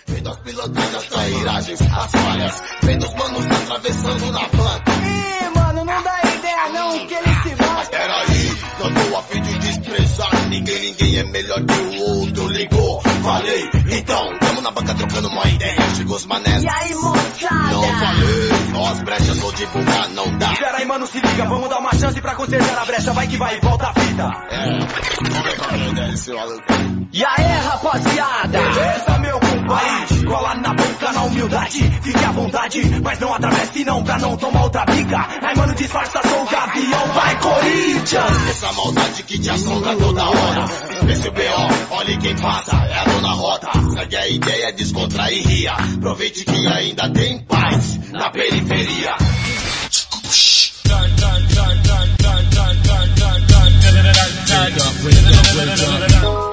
[0.07, 2.63] Vem das pilotagens, trairagens, as falhas.
[2.83, 4.93] Vem dos manos tá atravessando na planta.
[4.93, 7.73] Ih, mano, não dá ideia não que ele se.
[7.75, 12.49] Mas peraí, não tô a fim de desprezar ninguém, ninguém é melhor que o outro.
[12.49, 15.95] Ligou, falei, então, tamo na banca trocando uma ideia.
[15.97, 16.63] Chegou os manés.
[16.63, 17.73] E aí, moçada?
[17.73, 20.55] Não falei, ó as brechas vou divulgar, não dá.
[20.55, 23.13] Pera aí, mano, se liga, vamos dar uma chance pra consertar a brecha.
[23.13, 24.31] Vai que vai, volta a fita.
[24.51, 24.79] É,
[25.17, 26.93] vamos ver qual é a ideia, maluco.
[27.13, 28.59] E aí, rapaziada?
[28.59, 29.32] Beleza, meu
[29.73, 30.27] compadre?
[30.27, 34.65] Cola na boca na humildade, fique à vontade, mas não atravesse não pra não tomar
[34.65, 35.27] outra bica.
[35.43, 38.49] Ai, mano, disfarça, sou o gavião, vai Corinthians!
[38.51, 40.65] Essa maldade que te assombra toda hora.
[40.65, 43.71] Espécie BO, olhe quem passa, é a dona Rota.
[43.95, 45.73] Segue a ideia, descontrair e ria.
[45.73, 49.17] Aproveite que ainda tem paz na periferia.
[56.23, 56.52] Mano,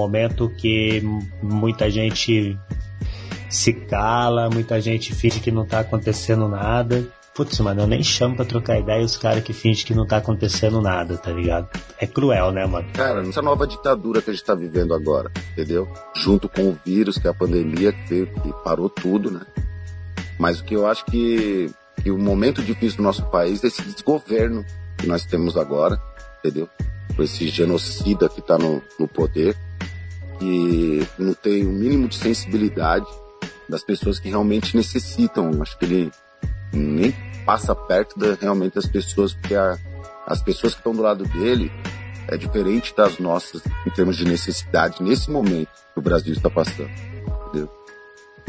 [0.00, 1.02] momento que
[1.42, 2.58] muita gente
[3.48, 7.06] se cala, muita gente finge que não tá acontecendo nada.
[7.34, 10.16] Putz, mano, eu nem chamo pra trocar ideia os caras que fingem que não tá
[10.16, 11.68] acontecendo nada, tá ligado?
[11.98, 12.88] É cruel, né, mano?
[12.92, 15.88] Cara, essa nova ditadura que a gente tá vivendo agora, entendeu?
[16.14, 19.40] Junto com o vírus, que é a pandemia, que veio, que parou tudo, né?
[20.38, 21.70] Mas o que eu acho que,
[22.02, 24.64] que o momento difícil do nosso país é esse desgoverno
[24.98, 26.00] que nós temos agora,
[26.40, 26.68] entendeu?
[27.16, 29.56] Com esse genocida que tá no, no poder,
[30.40, 33.06] que não tem o mínimo de sensibilidade
[33.68, 35.50] das pessoas que realmente necessitam.
[35.62, 36.10] Acho que ele
[36.72, 37.14] nem
[37.44, 39.78] passa perto da, realmente das pessoas, porque a,
[40.26, 41.70] as pessoas que estão do lado dele
[42.26, 46.90] é diferente das nossas em termos de necessidade nesse momento que o Brasil está passando.
[47.48, 47.79] Entendeu?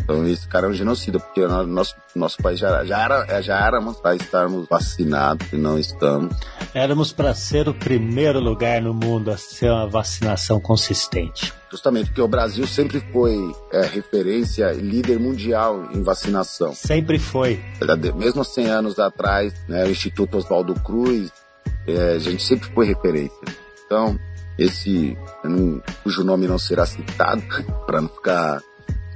[0.03, 3.65] Então esse cara é um genocida, porque no nosso, nosso país já, já era, já
[3.65, 6.35] éramos para estarmos vacinados e não estamos.
[6.73, 11.53] Éramos para ser o primeiro lugar no mundo a ser uma vacinação consistente.
[11.71, 13.37] Justamente porque o Brasil sempre foi
[13.71, 16.73] é, referência e líder mundial em vacinação.
[16.73, 17.61] Sempre foi.
[18.15, 21.31] Mesmo 100 anos atrás, né, o Instituto Oswaldo Cruz,
[21.87, 23.39] é, a gente sempre foi referência.
[23.85, 24.19] Então,
[24.57, 27.41] esse, não, cujo nome não será citado,
[27.85, 28.61] para não ficar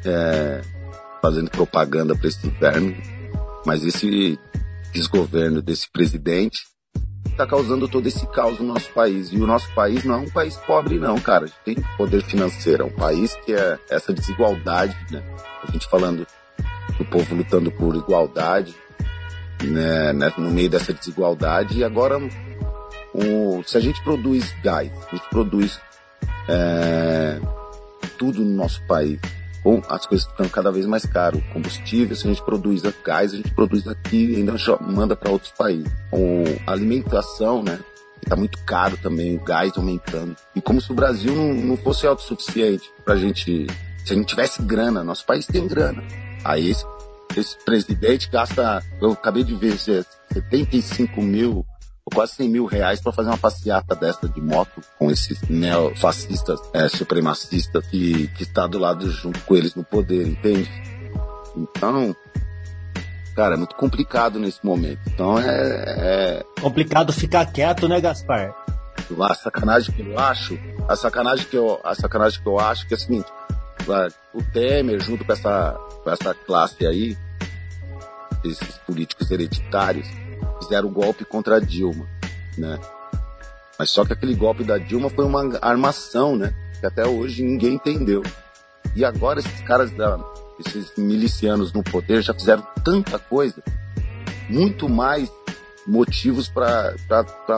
[0.05, 0.61] é,
[1.21, 2.95] fazendo propaganda para esse inverno,
[3.65, 4.39] mas esse
[4.93, 6.63] desgoverno desse presidente
[7.35, 9.31] está causando todo esse caos no nosso país.
[9.31, 11.43] E o nosso país não é um país pobre, não, cara.
[11.43, 12.83] A gente tem poder financeiro.
[12.83, 15.21] É um país que é essa desigualdade, né?
[15.67, 16.25] A gente falando
[16.97, 18.73] do povo lutando por igualdade,
[19.63, 20.13] né?
[20.13, 20.33] né?
[20.37, 21.79] No meio dessa desigualdade.
[21.79, 22.17] E agora,
[23.65, 25.79] se a gente produz gás, a gente produz
[26.47, 27.39] é,
[28.17, 29.19] tudo no nosso país,
[29.65, 31.41] Bom, as coisas ficam cada vez mais caras.
[31.51, 35.51] Combustível, se a gente produz gás, a gente produz aqui e ainda manda para outros
[35.53, 35.91] países.
[36.11, 37.79] Ou alimentação, né?
[38.21, 40.35] Está muito caro também, o gás aumentando.
[40.55, 43.65] E como se o Brasil não, não fosse autossuficiente pra gente.
[44.05, 46.03] Se a gente tivesse grana, nosso país tem grana.
[46.43, 46.85] Aí esse,
[47.35, 51.65] esse presidente gasta, eu acabei de ver, 75 mil
[52.13, 56.87] quase 100 mil reais para fazer uma passeata dessa de moto com esses neofascistas, é,
[56.87, 60.69] supremacistas que, que está do lado junto com eles no poder, entende?
[61.55, 62.15] Então,
[63.35, 64.99] cara, é muito complicado nesse momento.
[65.07, 66.45] Então é, é...
[66.61, 68.53] Complicado ficar quieto, né, Gaspar?
[69.19, 72.93] A sacanagem que eu acho, a sacanagem que eu, a sacanagem que eu acho que
[72.93, 73.31] é o seguinte,
[74.33, 75.71] o Temer junto com essa,
[76.03, 77.17] com essa classe aí,
[78.43, 80.07] esses políticos hereditários
[80.61, 82.07] fizeram o golpe contra a Dilma,
[82.57, 82.79] né?
[83.77, 86.53] Mas só que aquele golpe da Dilma foi uma armação, né?
[86.79, 88.23] Que até hoje ninguém entendeu.
[88.95, 90.17] E agora esses caras da,
[90.59, 93.61] esses milicianos no poder já fizeram tanta coisa,
[94.49, 95.29] muito mais
[95.85, 96.95] motivos para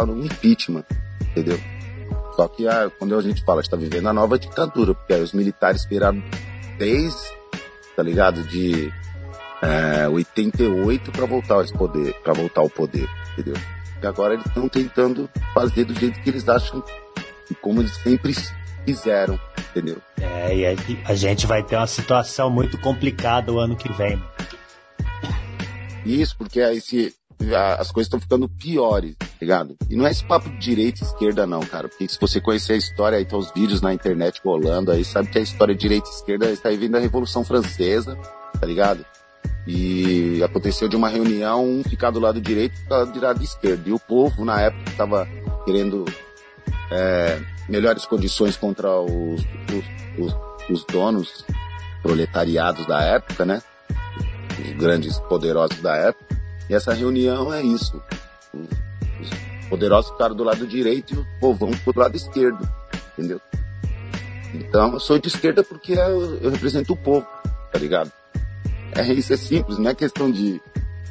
[0.07, 0.83] um impeachment,
[1.31, 1.59] entendeu?
[2.35, 5.21] Só que ah, quando a gente fala que está vivendo a nova ditadura, porque aí
[5.21, 6.21] os militares esperaram
[6.77, 7.31] desde,
[7.95, 8.91] tá ligado, de
[9.61, 13.55] é, 88 para voltar ao poder, para voltar ao poder, entendeu?
[14.01, 16.83] E agora eles estão tentando fazer do jeito que eles acham
[17.49, 18.35] e como eles sempre
[18.85, 19.39] fizeram,
[19.71, 19.97] entendeu?
[20.21, 24.21] É, e a, a gente vai ter uma situação muito complicada o ano que vem.
[26.05, 27.13] Isso, porque aí se
[27.77, 29.75] as coisas estão ficando piores, tá ligado?
[29.89, 31.87] E não é esse papo de direita e esquerda, não, cara.
[31.87, 35.29] Porque se você conhecer a história, aí tá os vídeos na internet rolando, aí sabe
[35.29, 38.17] que a história de direita e esquerda está aí vindo da Revolução Francesa,
[38.59, 39.05] tá ligado?
[39.67, 43.89] E aconteceu de uma reunião, um ficar do lado direito e ficar do lado esquerdo.
[43.89, 45.27] E o povo, na época, estava
[45.65, 46.05] querendo
[46.89, 49.41] é, melhores condições contra os,
[50.17, 50.35] os, os,
[50.69, 51.45] os donos
[52.01, 53.61] proletariados da época, né?
[54.63, 56.37] Os grandes poderosos da época.
[56.69, 58.01] E essa reunião é isso.
[58.53, 59.29] Os
[59.67, 62.67] poderosos ficaram do lado direito e o povão ficou do lado esquerdo.
[63.17, 63.41] Entendeu?
[64.53, 67.27] Então eu sou de esquerda porque eu, eu represento o povo,
[67.71, 68.11] tá ligado?
[68.97, 70.59] É, isso é simples, não é questão de,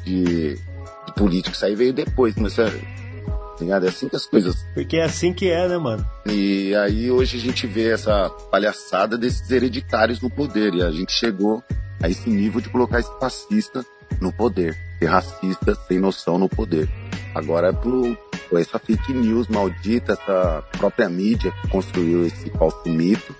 [0.03, 1.55] de, de político.
[1.55, 3.85] Isso aí veio depois, mas é, tá ligado?
[3.85, 4.65] É assim que as coisas.
[4.73, 6.05] Porque é assim que é, né, mano?
[6.25, 10.73] E aí hoje a gente vê essa palhaçada desses hereditários no poder.
[10.73, 11.63] E a gente chegou
[12.01, 13.85] a esse nível de colocar esse fascista
[14.19, 16.89] no poder, ser racista sem noção no poder.
[17.33, 18.17] Agora é por,
[18.49, 23.33] por essa fake news maldita, essa própria mídia que construiu esse falso mito.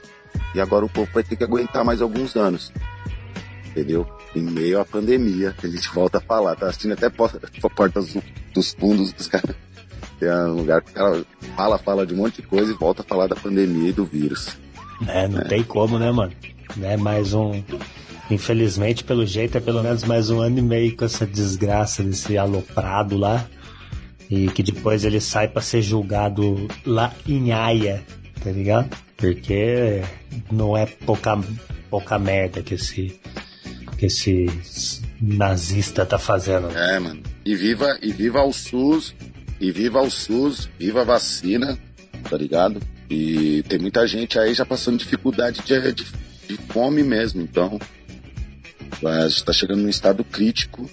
[0.55, 2.71] E agora o povo vai ter que aguentar mais alguns anos.
[3.78, 4.07] Entendeu?
[4.36, 6.55] Em meio à pandemia, a gente volta a falar.
[6.55, 7.39] Tá assistindo até porta,
[7.75, 8.01] porta
[8.51, 9.55] dos fundos dos caras.
[10.19, 11.25] Tem um lugar que o cara
[11.55, 14.03] fala, fala de um monte de coisa e volta a falar da pandemia e do
[14.03, 14.57] vírus.
[15.07, 15.43] É, não é.
[15.43, 16.34] tem como, né, mano?
[16.82, 17.63] É mais um
[18.32, 22.36] Infelizmente, pelo jeito, é pelo menos mais um ano e meio com essa desgraça desse
[22.36, 23.47] aloprado lá.
[24.30, 28.03] E que depois ele sai para ser julgado lá em Haia,
[28.43, 28.89] tá ligado?
[29.15, 30.01] Porque
[30.51, 31.39] não é pouca,
[31.89, 33.17] pouca merda que esse,
[33.97, 34.45] que esse
[35.21, 36.69] nazista tá fazendo.
[36.69, 37.21] É, mano.
[37.43, 39.15] E viva, e viva o SUS,
[39.59, 41.77] e viva o SUS, viva a vacina,
[42.29, 42.79] tá ligado?
[43.09, 46.05] E tem muita gente aí já passando dificuldade de, de,
[46.47, 47.79] de fome mesmo, então
[49.05, 50.89] a gente está chegando num estado crítico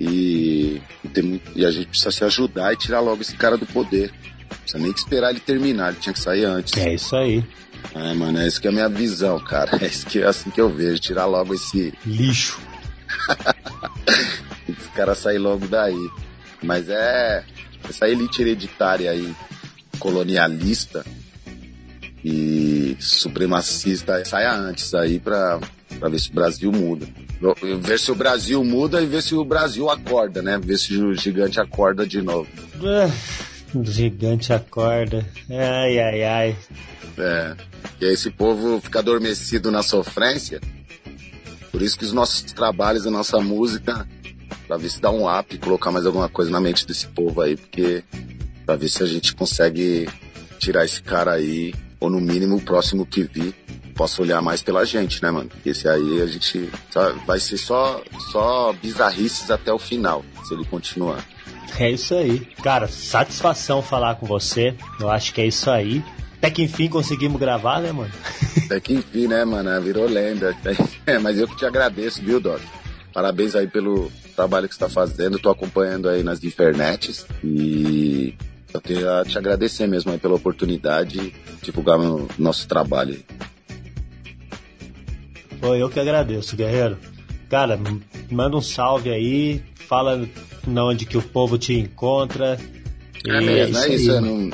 [0.00, 0.80] e,
[1.12, 4.12] tem, e, a gente precisa se ajudar e tirar logo esse cara do poder.
[4.50, 6.76] Não precisa nem esperar ele terminar, ele tinha que sair antes.
[6.76, 7.44] É isso aí.
[7.94, 9.70] É, mano, é isso que é a minha visão, cara.
[9.82, 12.58] É isso que é assim que eu vejo, tirar logo esse lixo.
[14.68, 16.10] esse cara sair logo daí.
[16.62, 17.44] Mas é
[17.88, 19.34] essa elite hereditária aí,
[19.98, 21.04] colonialista
[22.24, 25.60] e supremacista, saia antes aí pra
[25.98, 27.06] para ver se o Brasil muda.
[27.80, 30.58] Ver se o Brasil muda e ver se o Brasil acorda, né?
[30.58, 32.48] Ver se o gigante acorda de novo.
[32.82, 33.10] É,
[33.74, 35.26] o gigante acorda.
[35.50, 36.56] Ai, ai, ai.
[37.18, 37.56] É.
[38.00, 40.60] E esse povo fica adormecido na sofrência.
[41.70, 44.08] Por isso que os nossos trabalhos, a nossa música,
[44.66, 47.40] pra ver se dá um up e colocar mais alguma coisa na mente desse povo
[47.40, 48.04] aí, porque
[48.64, 50.08] pra ver se a gente consegue
[50.58, 53.54] tirar esse cara aí, ou no mínimo o próximo que vir,
[53.94, 55.50] possa olhar mais pela gente, né, mano?
[55.64, 56.70] Esse aí a gente
[57.26, 61.24] vai ser só, só bizarrices até o final, se ele continuar.
[61.78, 62.40] É isso aí.
[62.62, 64.74] Cara, satisfação falar com você.
[65.00, 66.02] Eu acho que é isso aí.
[66.38, 68.12] Até que enfim conseguimos gravar, né, mano?
[68.64, 69.80] Até que enfim, né, mano?
[69.82, 70.56] Virou lenda.
[71.06, 72.60] É, mas eu que te agradeço, viu, Doc?
[73.14, 75.38] Parabéns aí pelo trabalho que você está fazendo.
[75.38, 78.34] Tô acompanhando aí nas internets e
[78.72, 83.18] eu queria te agradecer mesmo aí pela oportunidade de divulgar o nosso trabalho.
[85.60, 86.98] Pô, eu que agradeço, guerreiro.
[87.48, 87.80] Cara,
[88.30, 90.28] manda um salve aí, fala
[90.76, 92.58] onde que o povo te encontra.
[93.26, 94.10] É mesmo, é isso.
[94.10, 94.50] É no,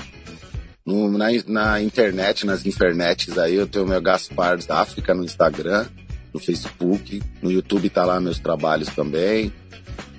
[0.84, 5.24] no, na, na, internet, nas internets aí, eu tenho o meu Gaspar da África no
[5.24, 5.86] Instagram,
[6.32, 9.52] no Facebook, no YouTube tá lá meus trabalhos também.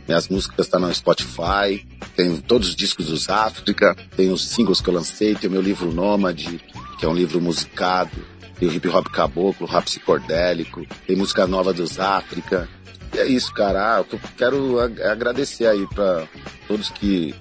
[0.08, 1.86] Minhas músicas estão tá no Spotify,
[2.16, 5.62] tenho todos os discos dos África, tem os singles que eu lancei, tem o meu
[5.62, 6.62] livro Nômade,
[7.00, 11.74] que é um livro musicado tem o hip hop caboclo, rap psicodélico, tem música nova
[11.74, 12.70] dos África.
[13.16, 13.96] E é isso, cara.
[13.96, 16.28] Ah, eu quero agradecer aí para
[16.68, 17.34] todos que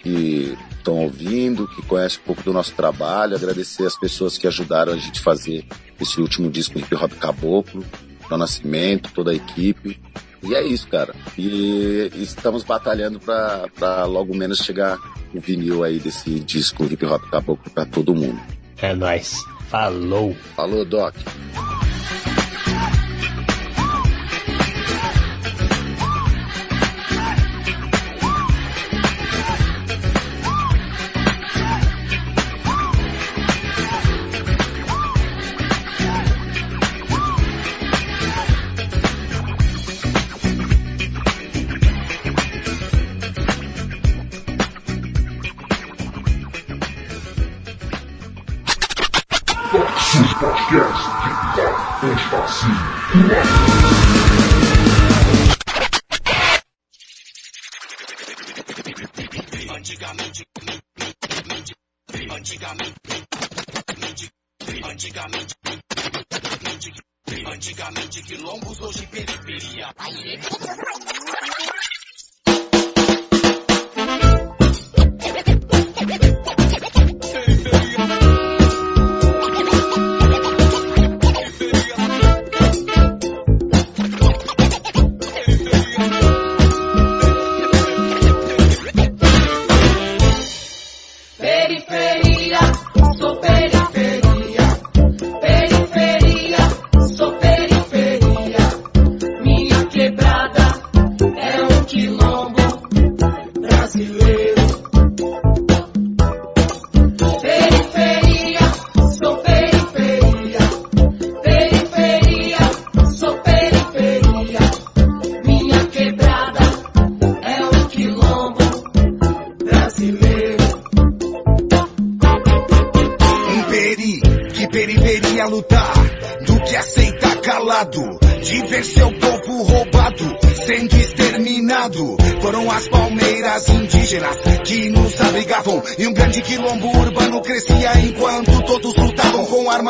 [0.00, 4.92] que estão ouvindo, que conhecem um pouco do nosso trabalho, agradecer as pessoas que ajudaram
[4.92, 5.64] a gente a fazer
[6.00, 7.84] esse último disco hip hop caboclo,
[8.28, 10.00] o Nascimento, toda a equipe.
[10.42, 11.14] E é isso, cara.
[11.38, 14.98] E estamos batalhando pra logo menos chegar
[15.32, 18.40] o vinil aí desse disco hip hop caboclo pra todo mundo.
[18.78, 19.34] É nóis.
[19.68, 20.34] Falou.
[20.56, 21.14] Falou, Doc.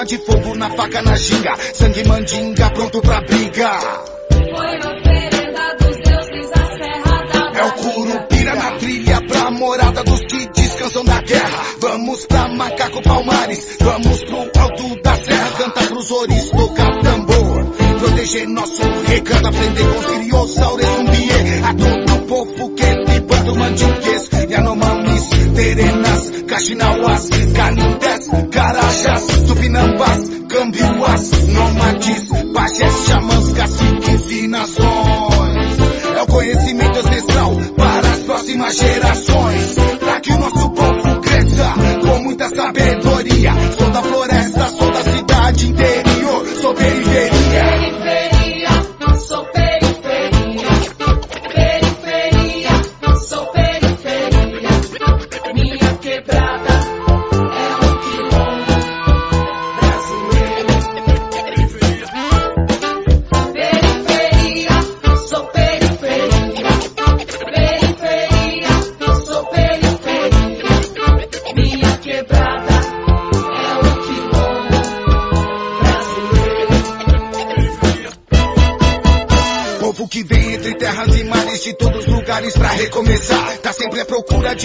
[0.03, 3.78] Arma de fogo na faca na ginga, sangue mandinga pronto pra briga.
[4.30, 10.20] Foi oferenda dos deuses a serra da É o Curupira na trilha pra morada dos
[10.20, 11.64] que descansam da guerra.
[11.80, 17.64] Vamos pra Macaco Palmares, vamos pro alto da serra, cantar pros oris, tocar tambor.
[18.00, 21.62] Proteger nosso recanto, aprender com os criossaures, zumbiê.
[21.64, 32.22] A todo o povo que libando mandinguês, Yanomamis, Terenas, Caxinauás, Canindés, Carajás, Tupinambás, Cambiuás, Nômades,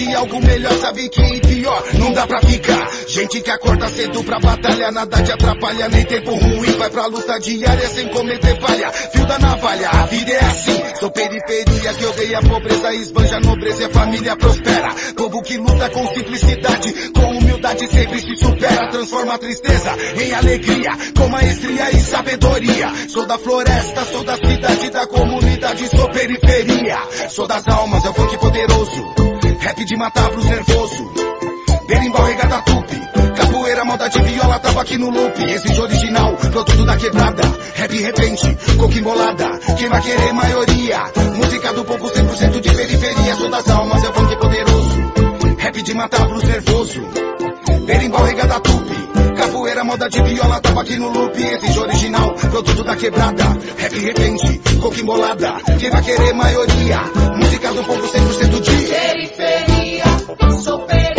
[0.04, 2.88] de algo melhor, sabe que pior não dá pra ficar.
[3.08, 6.70] Gente que acorda cedo pra batalha, nada te atrapalha, nem tempo ruim.
[6.78, 8.92] Vai pra luta diária sem cometer falha.
[8.92, 10.82] Fio da navalha, a vida é assim.
[11.00, 14.94] Sou periferia que odeia a pobreza, esbanja a nobreza e a família prospera.
[15.16, 18.90] Povo que luta com simplicidade, com humildade sempre se supera.
[18.90, 22.92] Transforma a tristeza em alegria, com maestria e sabedoria.
[23.08, 26.98] Sou da floresta, sou da cidade, da comunidade, sou periferia.
[27.30, 29.17] Sou das almas, é o funk poderoso.
[29.68, 31.12] Rap de matar pros nervoso.
[31.86, 32.96] Berimbau, regata tupi.
[33.36, 35.42] Capoeira, maldade, viola, tava aqui no loop.
[35.42, 37.42] Exige original, produto da quebrada.
[37.74, 39.58] Rap repente, coca embolada.
[39.76, 41.04] Quem vai querer maioria?
[41.36, 43.36] Música do povo 100% de periferia.
[43.36, 45.12] Sou das almas, é o funk poderoso.
[45.58, 47.02] Rap de matar pros nervoso.
[47.84, 49.17] Berimbau, regata tupi.
[49.48, 51.42] Capoeira, moda de viola, tava aqui no loop.
[51.42, 53.44] Exige original, produto da quebrada.
[53.78, 55.54] Rap repente, coca embolada.
[55.78, 57.00] Quem vai querer maioria?
[57.34, 60.04] Música do povo 100% de Periferia,
[60.62, 61.17] sou periferia.